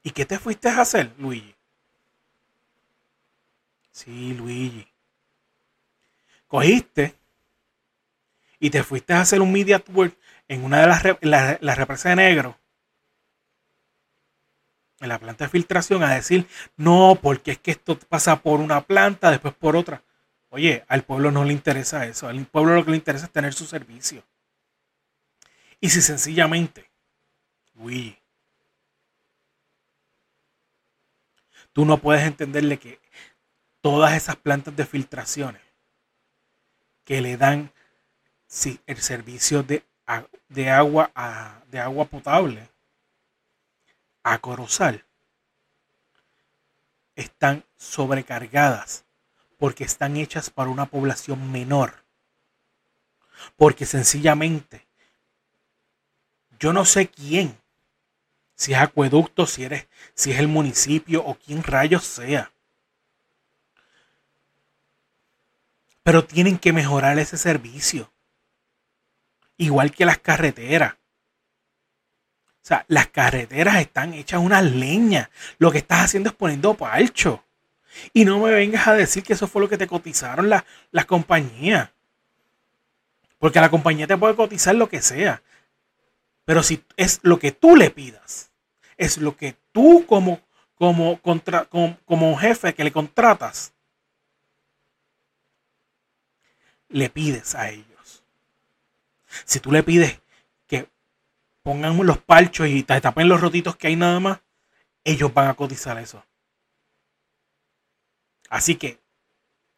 ¿Y 0.04 0.12
qué 0.12 0.26
te 0.26 0.40
fuiste 0.40 0.70
a 0.70 0.82
hacer, 0.82 1.14
Luigi? 1.18 1.56
Sí, 3.92 4.34
Luigi. 4.34 4.88
cogiste 6.48 7.16
y 8.60 8.70
te 8.70 8.84
fuiste 8.84 9.14
a 9.14 9.22
hacer 9.22 9.42
un 9.42 9.52
media 9.52 9.80
tour 9.80 10.14
en 10.48 10.64
una 10.64 10.82
de 10.82 10.88
las, 10.88 11.78
represas 11.78 12.12
de 12.12 12.16
negro, 12.16 12.58
en 15.00 15.10
la 15.10 15.20
planta 15.20 15.46
de 15.46 15.50
filtración, 15.50 16.04
a 16.04 16.16
decir, 16.16 16.48
no, 16.76 17.20
porque 17.22 17.52
es 17.52 17.60
que 17.60 17.72
esto 17.72 18.00
pasa 18.00 18.42
por 18.42 18.62
una 18.62 18.82
planta, 18.82 19.32
después 19.32 19.54
por 19.54 19.76
otra. 19.76 20.02
Oye, 20.50 20.84
al 20.88 21.04
pueblo 21.04 21.32
no 21.32 21.44
le 21.44 21.54
interesa 21.54 22.06
eso. 22.06 22.28
Al 22.28 22.46
pueblo 22.46 22.76
lo 22.76 22.84
que 22.84 22.92
le 22.92 22.98
interesa 22.98 23.26
es 23.26 23.32
tener 23.32 23.54
su 23.54 23.66
servicio. 23.66 24.24
Y 25.80 25.90
si 25.90 26.02
sencillamente, 26.02 26.90
uy, 27.76 28.18
tú 31.72 31.86
no 31.86 32.00
puedes 32.00 32.24
entenderle 32.24 32.80
que 32.80 33.00
todas 33.82 34.14
esas 34.14 34.36
plantas 34.36 34.76
de 34.76 34.86
filtraciones 34.86 35.62
que 37.06 37.22
le 37.22 37.38
dan 37.38 37.72
el 38.88 38.98
servicio 39.02 39.64
de, 39.64 39.86
de 40.50 40.70
agua, 40.70 41.12
de 41.68 41.80
agua 41.80 42.06
potable 42.06 42.70
a 44.24 44.40
Corozal 44.40 45.06
están 47.16 47.64
sobrecargadas 47.78 49.06
porque 49.60 49.84
están 49.84 50.18
hechas 50.18 50.50
para 50.50 50.72
una 50.72 50.88
población 50.88 51.52
menor. 51.52 52.04
Porque 53.58 53.86
sencillamente, 53.86 54.88
yo 56.60 56.74
no 56.74 56.86
sé 56.86 57.10
quién, 57.10 57.58
si 58.56 58.74
es 58.74 58.80
acueducto, 58.80 59.46
si, 59.46 59.66
eres, 59.66 59.88
si 60.16 60.32
es 60.32 60.40
el 60.40 60.48
municipio 60.48 61.24
o 61.24 61.36
quién 61.36 61.62
rayos 61.62 62.06
sea. 62.06 62.52
Pero 66.04 66.26
tienen 66.26 66.58
que 66.58 66.74
mejorar 66.74 67.20
ese 67.20 67.38
servicio. 67.38 68.12
Igual 69.58 69.92
que 69.92 70.06
las 70.06 70.18
carreteras. 70.18 70.94
O 70.94 72.68
sea, 72.70 72.86
las 72.88 73.08
carreteras 73.08 73.78
están 73.78 74.14
hechas 74.14 74.40
una 74.40 74.62
leña. 74.62 75.30
Lo 75.58 75.72
que 75.72 75.80
estás 75.80 76.06
haciendo 76.06 76.30
es 76.30 76.36
poniendo 76.36 76.76
palcho. 76.76 77.44
Y 78.14 78.26
no 78.26 78.40
me 78.40 78.52
vengas 78.52 78.88
a 78.88 78.94
decir 78.94 79.24
que 79.24 79.34
eso 79.34 79.48
fue 79.48 79.62
lo 79.62 79.70
que 79.70 79.78
te 79.78 79.88
cotizaron 79.88 80.50
las 80.50 81.06
compañías. 81.06 81.90
Porque 83.38 83.62
la 83.62 83.70
compañía 83.70 84.08
te 84.08 84.18
puede 84.18 84.36
cotizar 84.36 84.76
lo 84.76 84.90
que 84.90 85.02
sea. 85.02 85.42
Pero 86.46 86.64
si 86.64 86.84
es 86.98 87.20
lo 87.24 87.40
que 87.40 87.52
tú 87.52 87.76
le 87.76 87.90
pidas, 87.90 88.52
es 88.98 89.18
lo 89.18 89.38
que 89.38 89.56
tú 89.72 90.06
como, 90.06 90.42
como, 90.76 91.22
contra, 91.22 91.66
como, 91.66 91.98
como 92.06 92.38
jefe 92.38 92.74
que 92.74 92.84
le 92.84 92.92
contratas, 92.92 93.74
le 96.90 97.10
pides 97.10 97.56
a 97.56 97.70
ellos. 97.70 98.24
Si 99.46 99.60
tú 99.60 99.72
le 99.72 99.84
pides 99.84 100.20
que 100.68 100.90
pongan 101.62 101.96
los 102.06 102.18
palchos 102.18 102.68
y 102.68 102.84
te 102.84 103.00
tapen 103.00 103.30
los 103.30 103.42
rotitos 103.42 103.76
que 103.76 103.88
hay 103.88 103.96
nada 103.96 104.20
más, 104.20 104.40
ellos 105.04 105.34
van 105.34 105.48
a 105.48 105.54
cotizar 105.54 105.98
eso. 105.98 106.24
Así 108.50 108.76
que, 108.76 109.00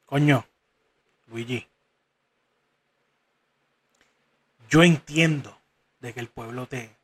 coño, 0.05 0.45
Luigi, 1.27 1.67
yo 4.69 4.83
entiendo 4.83 5.57
de 5.99 6.13
que 6.13 6.21
el 6.21 6.29
pueblo 6.29 6.65
te 6.67 6.95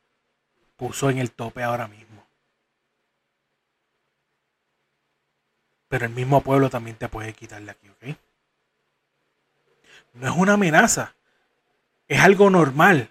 puso 0.76 1.10
en 1.10 1.18
el 1.18 1.30
tope 1.30 1.62
ahora 1.62 1.86
mismo. 1.86 2.26
Pero 5.88 6.06
el 6.06 6.12
mismo 6.12 6.42
pueblo 6.42 6.70
también 6.70 6.96
te 6.96 7.08
puede 7.08 7.34
quitar 7.34 7.62
de 7.62 7.70
aquí, 7.70 7.88
¿ok? 7.88 8.16
No 10.14 10.30
es 10.30 10.36
una 10.36 10.54
amenaza. 10.54 11.14
Es 12.08 12.20
algo 12.20 12.48
normal. 12.48 13.10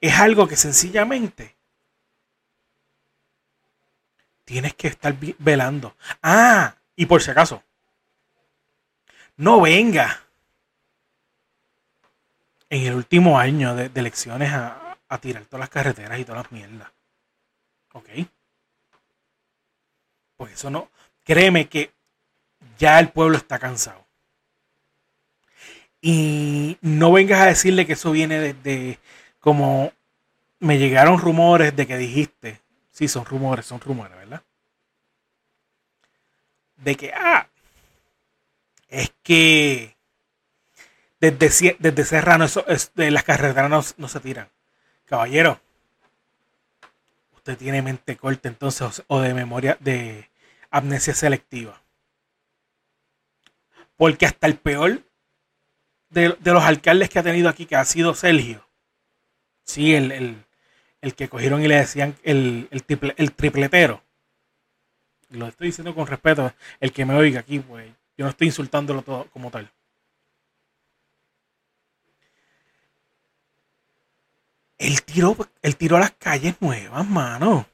Es 0.00 0.18
algo 0.18 0.48
que 0.48 0.56
sencillamente 0.56 1.57
tienes 4.48 4.72
que 4.72 4.88
estar 4.88 5.14
velando. 5.38 5.94
Ah, 6.22 6.74
y 6.96 7.04
por 7.04 7.22
si 7.22 7.30
acaso, 7.30 7.62
no 9.36 9.60
venga 9.60 10.22
en 12.70 12.86
el 12.86 12.94
último 12.94 13.38
año 13.38 13.76
de, 13.76 13.90
elecciones 13.94 14.50
a, 14.50 14.96
a, 15.06 15.18
tirar 15.18 15.44
todas 15.44 15.60
las 15.60 15.68
carreteras 15.68 16.18
y 16.18 16.24
todas 16.24 16.44
las 16.44 16.52
mierdas. 16.52 16.88
¿Ok? 17.92 18.08
Pues 20.38 20.54
eso 20.54 20.70
no. 20.70 20.88
Créeme 21.24 21.68
que 21.68 21.92
ya 22.78 22.98
el 23.00 23.10
pueblo 23.10 23.36
está 23.36 23.58
cansado. 23.58 24.02
Y 26.00 26.78
no 26.80 27.12
vengas 27.12 27.42
a 27.42 27.46
decirle 27.46 27.86
que 27.86 27.92
eso 27.92 28.12
viene 28.12 28.54
de 28.54 28.98
como 29.40 29.92
me 30.58 30.78
llegaron 30.78 31.18
rumores 31.18 31.76
de 31.76 31.86
que 31.86 31.98
dijiste 31.98 32.62
Sí, 32.98 33.06
son 33.06 33.24
rumores, 33.24 33.64
son 33.64 33.80
rumores, 33.80 34.16
¿verdad? 34.16 34.42
De 36.78 36.96
que, 36.96 37.12
ah, 37.14 37.48
es 38.88 39.12
que 39.22 39.96
desde, 41.20 41.76
desde 41.78 42.04
Serrano 42.04 42.46
eso, 42.46 42.64
de 42.96 43.12
las 43.12 43.22
carreteras 43.22 43.94
no, 43.98 44.08
se 44.08 44.18
tiran. 44.18 44.48
Caballero, 45.04 45.60
usted 47.36 47.56
tiene 47.56 47.82
mente 47.82 48.16
corta 48.16 48.48
entonces 48.48 49.04
o 49.06 49.20
de 49.20 49.32
memoria 49.32 49.76
de 49.78 50.28
amnesia 50.72 51.14
selectiva. 51.14 51.80
Porque 53.96 54.26
hasta 54.26 54.48
el 54.48 54.58
peor 54.58 55.04
de, 56.10 56.36
los 56.42 56.64
alcaldes 56.64 57.10
que 57.10 57.20
ha 57.20 57.22
tenido 57.22 57.48
aquí, 57.48 57.64
que 57.64 57.76
ha 57.76 57.84
sido 57.84 58.16
Sergio, 58.16 58.66
sí, 59.62 59.94
el, 59.94 60.10
el 60.10 60.47
que 61.14 61.28
cogieron 61.28 61.62
y 61.62 61.68
le 61.68 61.76
decían 61.76 62.16
el, 62.22 62.68
el, 62.70 63.32
tripletero. 63.32 64.02
Lo 65.30 65.46
estoy 65.46 65.68
diciendo 65.68 65.94
con 65.94 66.06
respeto. 66.06 66.52
El 66.80 66.92
que 66.92 67.04
me 67.04 67.14
oiga 67.14 67.40
aquí, 67.40 67.60
pues 67.60 67.88
yo 68.16 68.24
no 68.24 68.30
estoy 68.30 68.48
insultándolo 68.48 69.02
todo 69.02 69.26
como 69.30 69.50
tal. 69.50 69.70
El 74.78 75.02
tiro, 75.02 75.36
el 75.62 75.76
tiro 75.76 75.96
a 75.96 76.00
las 76.00 76.12
calles 76.12 76.56
nuevas, 76.60 77.06
mano. 77.08 77.66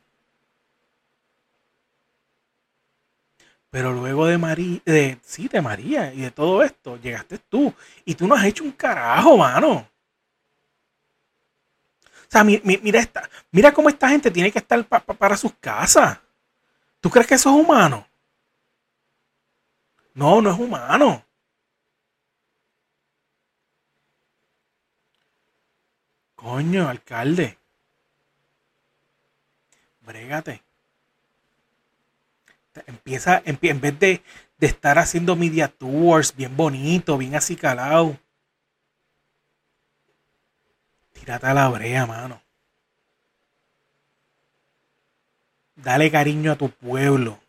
Pero 3.71 3.93
luego 3.93 4.27
de 4.27 4.39
María, 4.39 4.81
de, 4.85 5.19
sí, 5.23 5.49
de 5.49 5.61
María 5.61 6.15
y 6.15 6.21
de 6.21 6.31
todo 6.31 6.63
esto, 6.63 6.97
llegaste 6.99 7.39
tú. 7.39 7.75
Y 8.05 8.15
tú 8.15 8.27
no 8.27 8.35
has 8.35 8.45
hecho 8.45 8.65
un 8.65 8.73
carajo, 8.73 9.37
mano 9.37 9.94
mira, 12.43 12.99
esta, 12.99 13.29
mira 13.53 13.73
cómo 13.73 13.89
esta 13.89 14.09
gente 14.09 14.31
tiene 14.31 14.51
que 14.51 14.59
estar 14.59 14.85
para 14.87 15.37
sus 15.37 15.53
casas. 15.61 16.19
¿Tú 17.01 17.11
crees 17.11 17.27
que 17.27 17.35
eso 17.35 17.51
es 17.51 17.65
humano? 17.65 18.09
No, 20.15 20.41
no 20.41 20.51
es 20.51 20.59
humano. 20.59 21.25
Coño, 26.35 26.89
alcalde. 26.89 27.59
Brégate. 30.01 30.63
Empieza, 32.87 33.43
en 33.45 33.81
vez 33.81 33.99
de, 33.99 34.23
de 34.59 34.67
estar 34.67 34.99
haciendo 34.99 35.37
media 35.37 35.69
tours 35.69 36.35
bien 36.35 36.57
bonito, 36.57 37.17
bien 37.19 37.35
así 37.35 37.57
Tírate 41.25 41.47
a 41.47 41.55
la 41.55 41.71
brea, 41.71 42.05
mano. 42.05 42.43
Dale 45.75 46.11
cariño 46.11 46.53
a 46.53 46.57
tu 46.57 46.69
pueblo. 46.69 47.41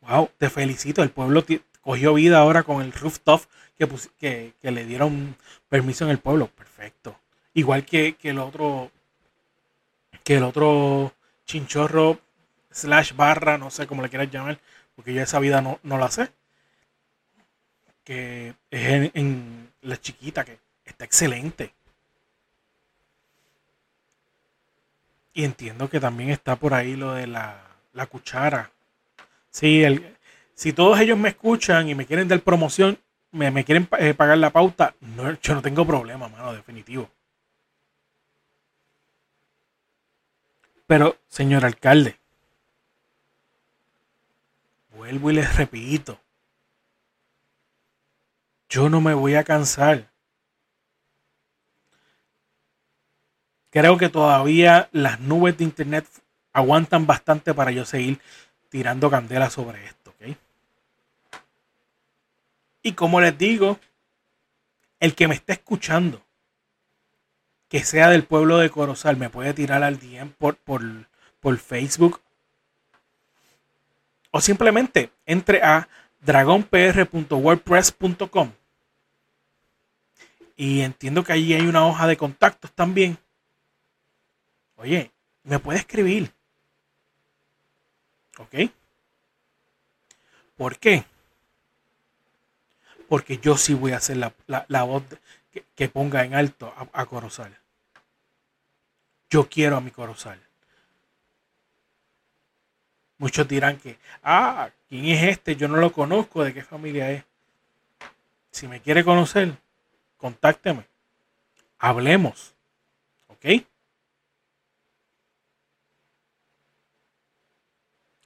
Wow, 0.00 0.30
te 0.38 0.48
felicito. 0.48 1.02
El 1.02 1.10
pueblo 1.10 1.44
cogió 1.82 2.14
vida 2.14 2.38
ahora 2.38 2.62
con 2.62 2.80
el 2.80 2.94
rooftop 2.94 3.42
que, 3.76 4.54
que, 4.58 4.70
le 4.70 4.86
dieron 4.86 5.36
permiso 5.68 6.06
en 6.06 6.12
el 6.12 6.18
pueblo. 6.18 6.46
Perfecto. 6.46 7.20
Igual 7.52 7.84
que, 7.84 8.16
el 8.22 8.38
otro. 8.38 8.90
Que 10.24 10.36
el 10.36 10.44
otro 10.44 11.12
chinchorro 11.44 12.20
slash 12.70 13.12
barra, 13.14 13.58
no 13.58 13.70
sé 13.70 13.86
cómo 13.86 14.00
le 14.00 14.08
quieras 14.08 14.30
llamar, 14.30 14.58
porque 14.96 15.12
yo 15.12 15.20
esa 15.20 15.40
vida 15.40 15.60
no, 15.60 15.78
no 15.82 15.98
la 15.98 16.10
sé. 16.10 16.30
Que 18.02 18.54
es 18.70 19.10
en 19.12 19.67
la 19.82 20.00
chiquita, 20.00 20.44
que 20.44 20.58
está 20.84 21.04
excelente. 21.04 21.74
Y 25.34 25.44
entiendo 25.44 25.88
que 25.88 26.00
también 26.00 26.30
está 26.30 26.56
por 26.56 26.74
ahí 26.74 26.96
lo 26.96 27.14
de 27.14 27.26
la, 27.26 27.62
la 27.92 28.06
cuchara. 28.06 28.72
Sí, 29.50 29.84
el, 29.84 30.16
si 30.54 30.72
todos 30.72 30.98
ellos 30.98 31.16
me 31.16 31.28
escuchan 31.28 31.88
y 31.88 31.94
me 31.94 32.06
quieren 32.06 32.26
dar 32.26 32.40
promoción, 32.40 32.98
me, 33.30 33.64
quieren 33.64 33.88
eh, 33.98 34.14
pagar 34.14 34.38
la 34.38 34.50
pauta, 34.50 34.94
no, 35.00 35.38
yo 35.40 35.54
no 35.54 35.62
tengo 35.62 35.86
problema, 35.86 36.28
mano, 36.28 36.52
definitivo. 36.52 37.08
Pero, 40.86 41.18
señor 41.28 41.64
alcalde, 41.64 42.18
vuelvo 44.96 45.30
y 45.30 45.34
les 45.34 45.56
repito, 45.56 46.18
yo 48.68 48.88
no 48.88 49.00
me 49.00 49.14
voy 49.14 49.34
a 49.34 49.44
cansar. 49.44 50.10
Creo 53.70 53.98
que 53.98 54.08
todavía 54.08 54.88
las 54.92 55.20
nubes 55.20 55.58
de 55.58 55.64
internet 55.64 56.06
aguantan 56.52 57.06
bastante 57.06 57.54
para 57.54 57.70
yo 57.70 57.84
seguir 57.84 58.20
tirando 58.68 59.10
candela 59.10 59.50
sobre 59.50 59.86
esto, 59.86 60.10
¿ok? 60.10 60.36
Y 62.82 62.92
como 62.92 63.20
les 63.20 63.36
digo, 63.36 63.78
el 65.00 65.14
que 65.14 65.28
me 65.28 65.34
esté 65.34 65.52
escuchando, 65.54 66.22
que 67.68 67.84
sea 67.84 68.08
del 68.08 68.24
pueblo 68.24 68.58
de 68.58 68.70
Corozal, 68.70 69.16
me 69.16 69.30
puede 69.30 69.54
tirar 69.54 69.82
al 69.82 69.98
DM 69.98 70.30
por, 70.32 70.56
por, 70.56 70.82
por 71.40 71.58
Facebook. 71.58 72.20
O 74.30 74.40
simplemente 74.40 75.10
entre 75.26 75.62
a 75.62 75.88
dragonpr.wordpress.com. 76.20 78.52
Y 80.60 80.80
entiendo 80.80 81.22
que 81.22 81.32
allí 81.32 81.54
hay 81.54 81.68
una 81.68 81.86
hoja 81.86 82.08
de 82.08 82.16
contactos 82.16 82.72
también. 82.72 83.16
Oye, 84.74 85.12
me 85.44 85.60
puede 85.60 85.78
escribir. 85.78 86.32
¿Ok? 88.38 88.68
¿Por 90.56 90.76
qué? 90.80 91.04
Porque 93.08 93.38
yo 93.38 93.56
sí 93.56 93.72
voy 93.72 93.92
a 93.92 93.98
hacer 93.98 94.16
la, 94.16 94.82
voz 94.82 95.04
que, 95.76 95.88
ponga 95.88 96.24
en 96.24 96.34
alto 96.34 96.74
a, 96.76 97.02
a 97.02 97.06
Corozal. 97.06 97.56
Yo 99.30 99.48
quiero 99.48 99.76
a 99.76 99.80
mi 99.80 99.92
Corozal. 99.92 100.40
Muchos 103.18 103.46
dirán 103.46 103.78
que, 103.78 103.96
ah, 104.24 104.70
¿quién 104.88 105.04
es 105.04 105.22
este? 105.22 105.54
Yo 105.54 105.68
no 105.68 105.76
lo 105.76 105.92
conozco, 105.92 106.42
¿de 106.42 106.52
qué 106.52 106.64
familia 106.64 107.12
es? 107.12 107.22
Si 108.50 108.66
me 108.66 108.80
quiere 108.80 109.04
conocer, 109.04 109.56
contácteme. 110.18 110.86
Hablemos. 111.78 112.54
¿Ok? 113.28 113.64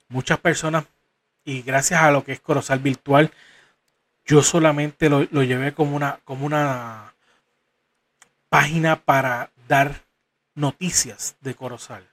Muchas 0.08 0.40
personas, 0.40 0.84
y 1.44 1.62
gracias 1.62 2.02
a 2.02 2.10
lo 2.10 2.24
que 2.24 2.32
es 2.32 2.40
Corozal 2.40 2.80
Virtual, 2.80 3.32
yo 4.24 4.42
solamente 4.42 5.08
lo, 5.08 5.22
llevé 5.24 5.72
como 5.72 5.96
una, 5.96 6.20
como 6.24 6.44
una 6.44 7.14
página 8.48 8.96
para 9.00 9.50
dar 9.68 10.02
noticias 10.54 11.36
de 11.40 11.54
Corozal. 11.54 12.06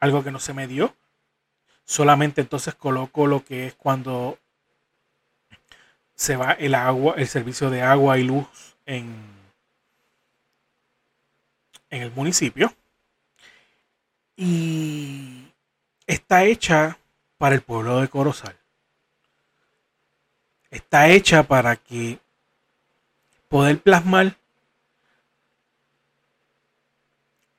Algo 0.00 0.24
que 0.24 0.30
no 0.30 0.40
se 0.40 0.54
me 0.54 0.66
dio. 0.66 0.94
Solamente 1.84 2.40
entonces 2.40 2.74
coloco 2.74 3.26
lo 3.26 3.44
que 3.44 3.66
es 3.66 3.74
cuando 3.74 4.38
se 6.14 6.36
va 6.36 6.52
el 6.52 6.74
agua, 6.74 7.14
el 7.16 7.28
servicio 7.28 7.68
de 7.70 7.82
agua 7.82 8.18
y 8.18 8.22
luz 8.22 8.71
en, 8.92 9.14
en 11.90 12.02
el 12.02 12.12
municipio. 12.12 12.74
Y 14.36 15.52
está 16.06 16.44
hecha 16.44 16.98
para 17.38 17.54
el 17.54 17.62
pueblo 17.62 18.00
de 18.00 18.08
Corozal. 18.08 18.56
Está 20.70 21.08
hecha 21.08 21.42
para 21.42 21.76
que 21.76 22.18
poder 23.48 23.82
plasmar 23.82 24.36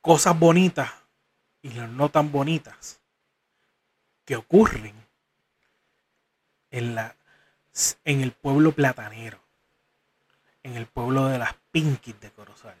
cosas 0.00 0.38
bonitas 0.38 0.90
y 1.62 1.68
no 1.68 2.08
tan 2.08 2.30
bonitas 2.32 3.00
que 4.24 4.36
ocurren 4.36 4.94
en, 6.70 6.94
la, 6.94 7.14
en 8.04 8.20
el 8.20 8.32
pueblo 8.32 8.72
platanero, 8.72 9.38
en 10.64 10.76
el 10.76 10.86
pueblo 10.86 11.28
de 11.28 11.38
las 11.38 11.54
Pinkies 11.70 12.20
de 12.20 12.30
Corozal. 12.30 12.74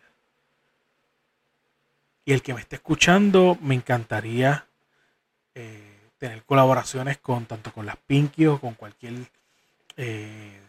Y 2.24 2.32
el 2.32 2.42
que 2.42 2.54
me 2.54 2.60
esté 2.60 2.76
escuchando, 2.76 3.56
me 3.60 3.74
encantaría 3.74 4.66
eh, 5.54 6.10
tener 6.18 6.42
colaboraciones 6.44 7.18
con 7.18 7.46
tanto 7.46 7.72
con 7.72 7.86
las 7.86 7.96
Pinkies 7.96 8.48
o 8.48 8.58
con 8.58 8.74
cualquier 8.74 9.14
eh, 9.96 10.60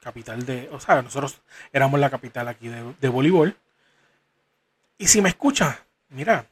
capital 0.00 0.44
de. 0.44 0.68
O 0.72 0.80
sea, 0.80 1.00
nosotros 1.00 1.40
éramos 1.72 2.00
la 2.00 2.10
capital 2.10 2.48
aquí 2.48 2.68
de, 2.68 2.94
de 3.00 3.08
voleibol. 3.08 3.56
Y 4.98 5.06
si 5.06 5.22
me 5.22 5.28
escucha, 5.28 5.84
mira, 6.08 6.46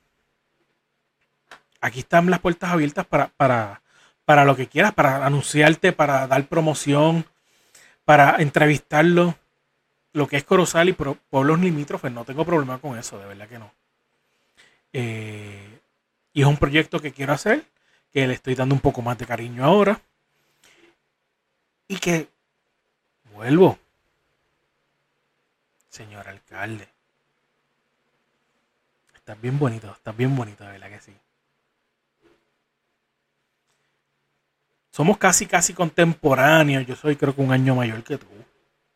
aquí 1.80 2.00
están 2.00 2.30
las 2.30 2.40
puertas 2.40 2.70
abiertas 2.70 3.04
para, 3.04 3.28
para, 3.36 3.82
para 4.24 4.44
lo 4.44 4.56
que 4.56 4.68
quieras, 4.68 4.94
para 4.94 5.26
anunciarte, 5.26 5.92
para 5.92 6.26
dar 6.26 6.46
promoción, 6.46 7.26
para 8.08 8.36
entrevistarlo. 8.38 9.36
Lo 10.14 10.26
que 10.26 10.38
es 10.38 10.44
Corozal 10.44 10.88
y 10.88 10.94
pueblos 10.94 11.60
limítrofes, 11.60 12.10
no 12.10 12.24
tengo 12.24 12.42
problema 12.46 12.78
con 12.78 12.98
eso, 12.98 13.18
de 13.18 13.26
verdad 13.26 13.46
que 13.46 13.58
no. 13.58 13.70
Eh, 14.94 15.78
y 16.32 16.40
es 16.40 16.46
un 16.46 16.56
proyecto 16.56 17.00
que 17.00 17.12
quiero 17.12 17.34
hacer, 17.34 17.66
que 18.10 18.26
le 18.26 18.32
estoy 18.32 18.54
dando 18.54 18.74
un 18.74 18.80
poco 18.80 19.02
más 19.02 19.18
de 19.18 19.26
cariño 19.26 19.62
ahora. 19.62 20.00
Y 21.86 21.98
que, 21.98 22.30
vuelvo, 23.34 23.78
señor 25.90 26.28
alcalde. 26.28 26.88
Está 29.16 29.34
bien 29.34 29.58
bonito, 29.58 29.92
está 29.92 30.12
bien 30.12 30.34
bonito, 30.34 30.64
de 30.64 30.70
verdad 30.70 30.88
que 30.88 31.00
sí. 31.02 31.12
Somos 34.98 35.16
casi, 35.16 35.46
casi 35.46 35.74
contemporáneos. 35.74 36.84
Yo 36.84 36.96
soy 36.96 37.14
creo 37.14 37.32
que 37.32 37.40
un 37.40 37.52
año 37.52 37.76
mayor 37.76 38.02
que 38.02 38.18
tú. 38.18 38.26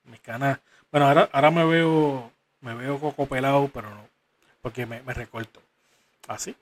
Mis 0.03 0.19
canas, 0.19 0.59
bueno, 0.91 1.07
ahora, 1.07 1.31
ahora 1.33 1.53
me 1.53 1.65
veo, 1.65 2.33
me 2.61 2.75
veo 2.75 2.99
coco 2.99 3.27
pelado, 3.27 3.71
pero 3.73 3.89
no, 3.89 4.09
porque 4.61 4.85
me, 4.85 5.01
recorto. 5.01 5.63
Así. 6.27 6.57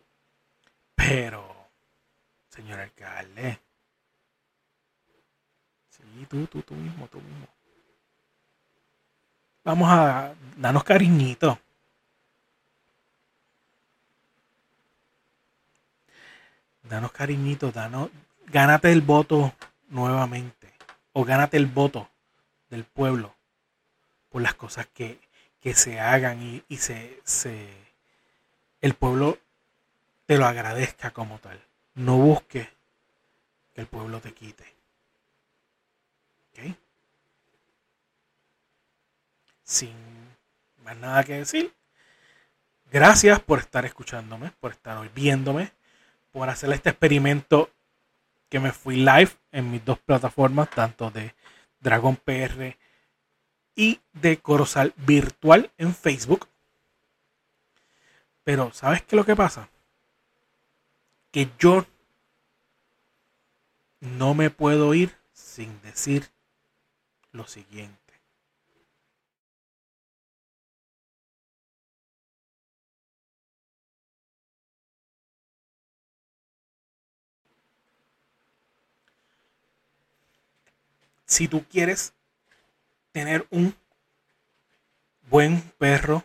Pero, 0.94 1.42
señor 2.50 2.80
alcalde. 2.80 3.58
Sí, 5.88 6.26
tú, 6.28 6.46
tú, 6.46 6.60
tú 6.60 6.74
mismo, 6.74 7.08
tú 7.08 7.18
mismo. 7.22 7.46
Vamos 9.64 9.88
a 9.90 10.34
darnos 10.58 10.84
cariñito. 10.84 11.58
Danos 16.82 17.12
cariñito, 17.12 17.72
danos, 17.72 18.10
gánate 18.52 18.92
el 18.92 19.00
voto 19.00 19.54
nuevamente 19.88 20.72
o 21.12 21.24
gánate 21.24 21.56
el 21.56 21.66
voto 21.66 22.08
del 22.68 22.84
pueblo 22.84 23.34
por 24.30 24.42
las 24.42 24.54
cosas 24.54 24.86
que, 24.86 25.18
se 25.74 26.00
hagan 26.00 26.64
y, 26.68 26.76
se, 26.76 27.20
el 28.80 28.94
pueblo 28.94 29.38
te 30.26 30.38
lo 30.38 30.46
agradezca 30.46 31.10
como 31.10 31.38
tal. 31.38 31.60
No 31.94 32.16
busques 32.16 32.68
que 33.74 33.80
el 33.80 33.86
pueblo 33.86 34.20
te 34.20 34.32
quite. 34.32 34.64
¿Ok? 36.50 36.76
Sin 39.64 39.94
más 40.84 40.96
nada 40.96 41.24
que 41.24 41.34
decir. 41.34 41.74
Gracias 42.90 43.40
por 43.40 43.58
estar 43.58 43.84
escuchándome, 43.84 44.52
por 44.60 44.72
estar 44.72 44.96
hoy 44.96 45.10
viéndome, 45.14 45.72
por 46.32 46.48
hacer 46.48 46.72
este 46.72 46.90
experimento 46.90 47.70
que 48.50 48.60
me 48.60 48.72
fui 48.72 48.96
live 48.96 49.30
en 49.52 49.70
mis 49.70 49.82
dos 49.84 49.98
plataformas, 49.98 50.68
tanto 50.68 51.10
de 51.10 51.34
Dragon 51.80 52.16
PR 52.16 52.76
y 53.74 54.00
de 54.12 54.38
Corozal 54.38 54.92
Virtual 54.96 55.70
en 55.78 55.94
Facebook. 55.94 56.48
Pero, 58.44 58.72
¿sabes 58.72 59.02
qué 59.02 59.14
es 59.14 59.16
lo 59.16 59.24
que 59.24 59.36
pasa? 59.36 59.70
Que 61.30 61.48
yo 61.58 61.86
no 64.00 64.34
me 64.34 64.50
puedo 64.50 64.92
ir 64.94 65.16
sin 65.32 65.80
decir 65.82 66.28
lo 67.30 67.46
siguiente. 67.46 67.99
Si 81.30 81.46
tú 81.46 81.64
quieres 81.64 82.12
tener 83.12 83.46
un 83.50 83.72
buen 85.30 85.62
perro 85.78 86.24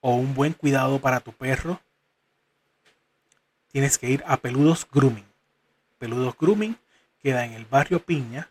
o 0.00 0.16
un 0.16 0.34
buen 0.34 0.52
cuidado 0.52 1.00
para 1.00 1.20
tu 1.20 1.32
perro, 1.32 1.80
tienes 3.70 3.96
que 3.96 4.10
ir 4.10 4.24
a 4.26 4.36
Peludos 4.38 4.86
Grooming. 4.92 5.24
Peludos 6.00 6.36
Grooming 6.36 6.76
queda 7.22 7.44
en 7.44 7.52
el 7.52 7.66
barrio 7.66 8.04
Piña, 8.04 8.50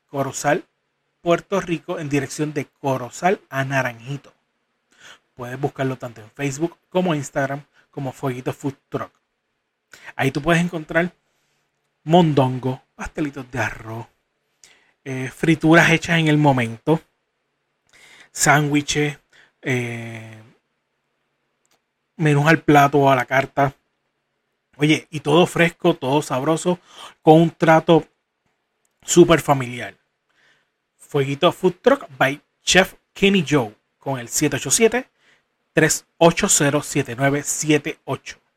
Corozal, 0.04 0.66
Puerto 1.22 1.58
Rico, 1.58 1.98
en 1.98 2.10
dirección 2.10 2.52
de 2.52 2.66
Corozal 2.66 3.40
a 3.48 3.64
Naranjito. 3.64 4.34
Puedes 5.32 5.58
buscarlo 5.58 5.96
tanto 5.96 6.20
en 6.20 6.30
Facebook 6.32 6.76
como 6.90 7.14
Instagram 7.14 7.64
como 7.90 8.12
Fueguito 8.12 8.52
Food 8.52 8.74
Truck. 8.90 9.10
Ahí 10.16 10.30
tú 10.32 10.42
puedes 10.42 10.62
encontrar 10.62 11.14
mondongo, 12.04 12.82
pastelitos 12.94 13.50
de 13.50 13.58
arroz, 13.58 14.06
eh, 15.02 15.30
frituras 15.34 15.90
hechas 15.90 16.18
en 16.18 16.28
el 16.28 16.36
momento, 16.36 17.00
sándwiches, 18.32 19.18
eh, 19.62 20.42
menús 22.16 22.46
al 22.46 22.60
plato 22.60 22.98
o 22.98 23.10
a 23.10 23.16
la 23.16 23.24
carta. 23.24 23.74
Oye, 24.76 25.08
y 25.10 25.20
todo 25.20 25.46
fresco, 25.46 25.94
todo 25.94 26.22
sabroso, 26.22 26.78
con 27.22 27.40
un 27.40 27.50
trato 27.50 28.09
súper 29.04 29.40
familiar. 29.40 29.96
Fueguito 30.96 31.52
Food 31.52 31.76
Truck 31.82 32.06
by 32.18 32.40
Chef 32.62 32.94
Kenny 33.12 33.44
Joe 33.48 33.74
con 33.98 34.18
el 34.18 34.28
787 34.28 35.08
380 35.72 38.49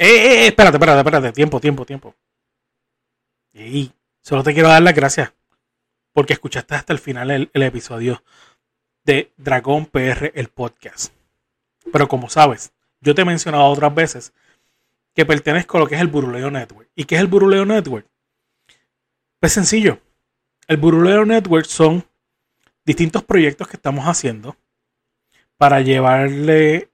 Eh, 0.00 0.06
eh, 0.06 0.44
eh, 0.44 0.46
espérate, 0.46 0.78
espérate, 0.78 0.98
espérate. 1.00 1.32
Tiempo, 1.32 1.60
tiempo, 1.60 1.84
tiempo. 1.84 2.14
Y 3.52 3.92
solo 4.22 4.42
te 4.42 4.54
quiero 4.54 4.68
dar 4.68 4.80
las 4.80 4.94
gracias 4.94 5.34
porque 6.14 6.32
escuchaste 6.32 6.74
hasta 6.74 6.94
el 6.94 6.98
final 6.98 7.30
el, 7.30 7.62
episodio 7.62 8.24
de 9.04 9.30
Dragón 9.36 9.84
PR, 9.84 10.32
el 10.34 10.48
podcast. 10.48 11.12
Pero 11.92 12.08
como 12.08 12.30
sabes, 12.30 12.72
yo 13.02 13.14
te 13.14 13.20
he 13.20 13.24
mencionado 13.26 13.64
otras 13.66 13.94
veces 13.94 14.32
que 15.14 15.26
pertenezco 15.26 15.76
a 15.76 15.80
lo 15.80 15.86
que 15.86 15.96
es 15.96 16.00
el 16.00 16.08
Buruleo 16.08 16.50
Network. 16.50 16.88
¿Y 16.94 17.04
qué 17.04 17.16
es 17.16 17.20
el 17.20 17.26
Buruleo 17.26 17.66
Network? 17.66 18.06
Pues 19.38 19.52
sencillo. 19.52 20.00
El 20.66 20.78
Buruleo 20.78 21.26
Network 21.26 21.66
son 21.66 22.06
distintos 22.86 23.22
proyectos 23.22 23.68
que 23.68 23.76
estamos 23.76 24.06
haciendo 24.06 24.56
para 25.58 25.82
llevarle, 25.82 26.90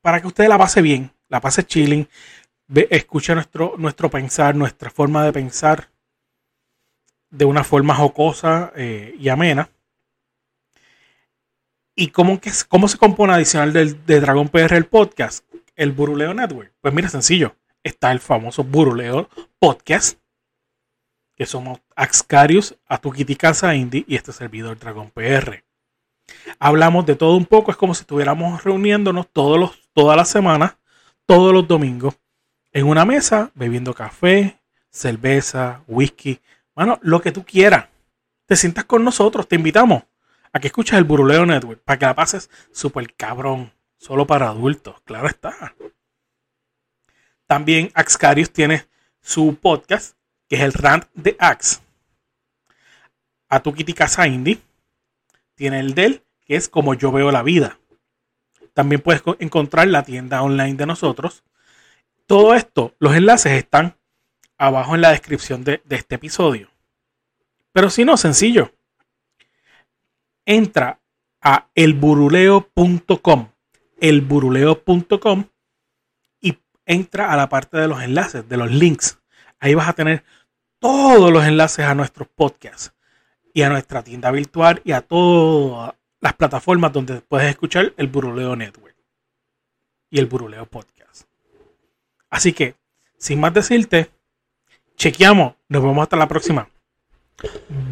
para 0.00 0.20
que 0.20 0.28
usted 0.28 0.46
la 0.46 0.56
pase 0.56 0.82
bien, 0.82 1.12
la 1.30 1.40
pase 1.40 1.64
chilling, 1.64 2.06
escuche 2.90 3.34
nuestro, 3.34 3.74
nuestro 3.78 4.10
pensar, 4.10 4.54
nuestra 4.54 4.90
forma 4.90 5.24
de 5.24 5.32
pensar 5.32 5.88
de 7.30 7.44
una 7.44 7.64
forma 7.64 7.94
jocosa 7.94 8.72
eh, 8.76 9.14
y 9.18 9.28
amena. 9.28 9.70
¿Y 11.94 12.08
cómo, 12.08 12.40
cómo 12.68 12.88
se 12.88 12.98
compone 12.98 13.32
adicional 13.32 13.72
del, 13.72 14.04
de 14.04 14.20
Dragon 14.20 14.48
PR 14.48 14.74
el 14.74 14.86
podcast? 14.86 15.44
El 15.76 15.92
Buruleo 15.92 16.34
Network. 16.34 16.72
Pues 16.80 16.92
mira, 16.92 17.08
sencillo. 17.08 17.54
Está 17.82 18.12
el 18.12 18.20
famoso 18.20 18.64
Buruleo 18.64 19.28
Podcast, 19.58 20.18
que 21.34 21.46
somos 21.46 21.80
Axcarius, 21.96 22.76
Atukiti 22.86 23.36
Casa 23.36 23.74
Indie 23.74 24.04
y 24.06 24.16
este 24.16 24.32
servidor 24.32 24.78
Dragon 24.78 25.10
PR. 25.10 25.64
Hablamos 26.58 27.06
de 27.06 27.16
todo 27.16 27.36
un 27.36 27.46
poco, 27.46 27.70
es 27.70 27.76
como 27.76 27.94
si 27.94 28.02
estuviéramos 28.02 28.62
reuniéndonos 28.64 29.28
todas 29.32 30.16
las 30.16 30.28
semanas, 30.28 30.76
todos 31.30 31.52
los 31.52 31.68
domingos, 31.68 32.16
en 32.72 32.88
una 32.88 33.04
mesa, 33.04 33.52
bebiendo 33.54 33.94
café, 33.94 34.58
cerveza, 34.90 35.84
whisky, 35.86 36.40
bueno, 36.74 36.98
lo 37.02 37.20
que 37.20 37.30
tú 37.30 37.44
quieras. 37.44 37.86
Te 38.46 38.56
sientas 38.56 38.84
con 38.84 39.04
nosotros, 39.04 39.46
te 39.46 39.54
invitamos 39.54 40.02
a 40.52 40.58
que 40.58 40.66
escuches 40.66 40.98
el 40.98 41.04
Buruleo 41.04 41.46
Network 41.46 41.82
para 41.84 42.00
que 42.00 42.06
la 42.06 42.16
pases 42.16 42.50
súper 42.72 43.14
cabrón, 43.14 43.72
solo 43.96 44.26
para 44.26 44.48
adultos, 44.48 45.00
claro 45.04 45.28
está. 45.28 45.76
También 47.46 47.92
Axcarius 47.94 48.52
tiene 48.52 48.88
su 49.20 49.54
podcast, 49.54 50.16
que 50.48 50.56
es 50.56 50.62
el 50.62 50.72
Rant 50.72 51.04
de 51.14 51.36
Ax. 51.38 51.80
A 53.48 53.60
tu 53.60 53.72
Kitty 53.72 53.92
Casa 53.92 54.26
Indie 54.26 54.60
tiene 55.54 55.78
el 55.78 55.94
del, 55.94 56.24
que 56.44 56.56
es 56.56 56.68
como 56.68 56.94
yo 56.94 57.12
veo 57.12 57.30
la 57.30 57.44
vida. 57.44 57.79
También 58.80 59.02
puedes 59.02 59.22
encontrar 59.40 59.88
la 59.88 60.04
tienda 60.04 60.40
online 60.40 60.72
de 60.72 60.86
nosotros. 60.86 61.44
Todo 62.26 62.54
esto, 62.54 62.94
los 62.98 63.14
enlaces 63.14 63.52
están 63.52 63.98
abajo 64.56 64.94
en 64.94 65.02
la 65.02 65.10
descripción 65.10 65.64
de, 65.64 65.82
este 65.90 66.14
episodio. 66.14 66.70
Pero 67.72 67.90
si 67.90 68.06
no, 68.06 68.16
sencillo. 68.16 68.72
Entra 70.46 70.98
a 71.42 71.68
elburuleo.com, 71.74 73.48
elburuleo.com 74.00 75.44
y 76.40 76.56
entra 76.86 77.34
a 77.34 77.36
la 77.36 77.50
parte 77.50 77.76
de 77.76 77.86
los 77.86 78.02
enlaces, 78.02 78.48
de 78.48 78.56
los 78.56 78.70
links. 78.70 79.18
Ahí 79.58 79.74
vas 79.74 79.90
a 79.90 79.92
tener 79.92 80.24
todos 80.78 81.30
los 81.30 81.44
enlaces 81.44 81.84
a 81.84 81.94
nuestros 81.94 82.28
podcasts 82.28 82.94
y 83.52 83.60
a 83.60 83.68
nuestra 83.68 84.02
tienda 84.02 84.30
virtual 84.30 84.80
y 84.86 84.92
a 84.92 85.02
todas 85.02 85.99
las 86.20 86.34
plataformas 86.34 86.92
donde 86.92 87.20
puedes 87.20 87.48
escuchar 87.48 87.94
el 87.96 88.08
Buruleo 88.08 88.56
Network 88.56 88.96
y 90.10 90.18
el 90.18 90.26
Buruleo 90.26 90.66
Podcast. 90.66 91.28
Así 92.28 92.52
que, 92.52 92.74
sin 93.18 93.40
más 93.40 93.54
decirte, 93.54 94.10
chequeamos. 94.96 95.54
Nos 95.68 95.82
vemos 95.82 96.02
hasta 96.02 96.16
la 96.16 96.28
próxima. 96.28 96.68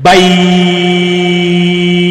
Bye. 0.03 2.08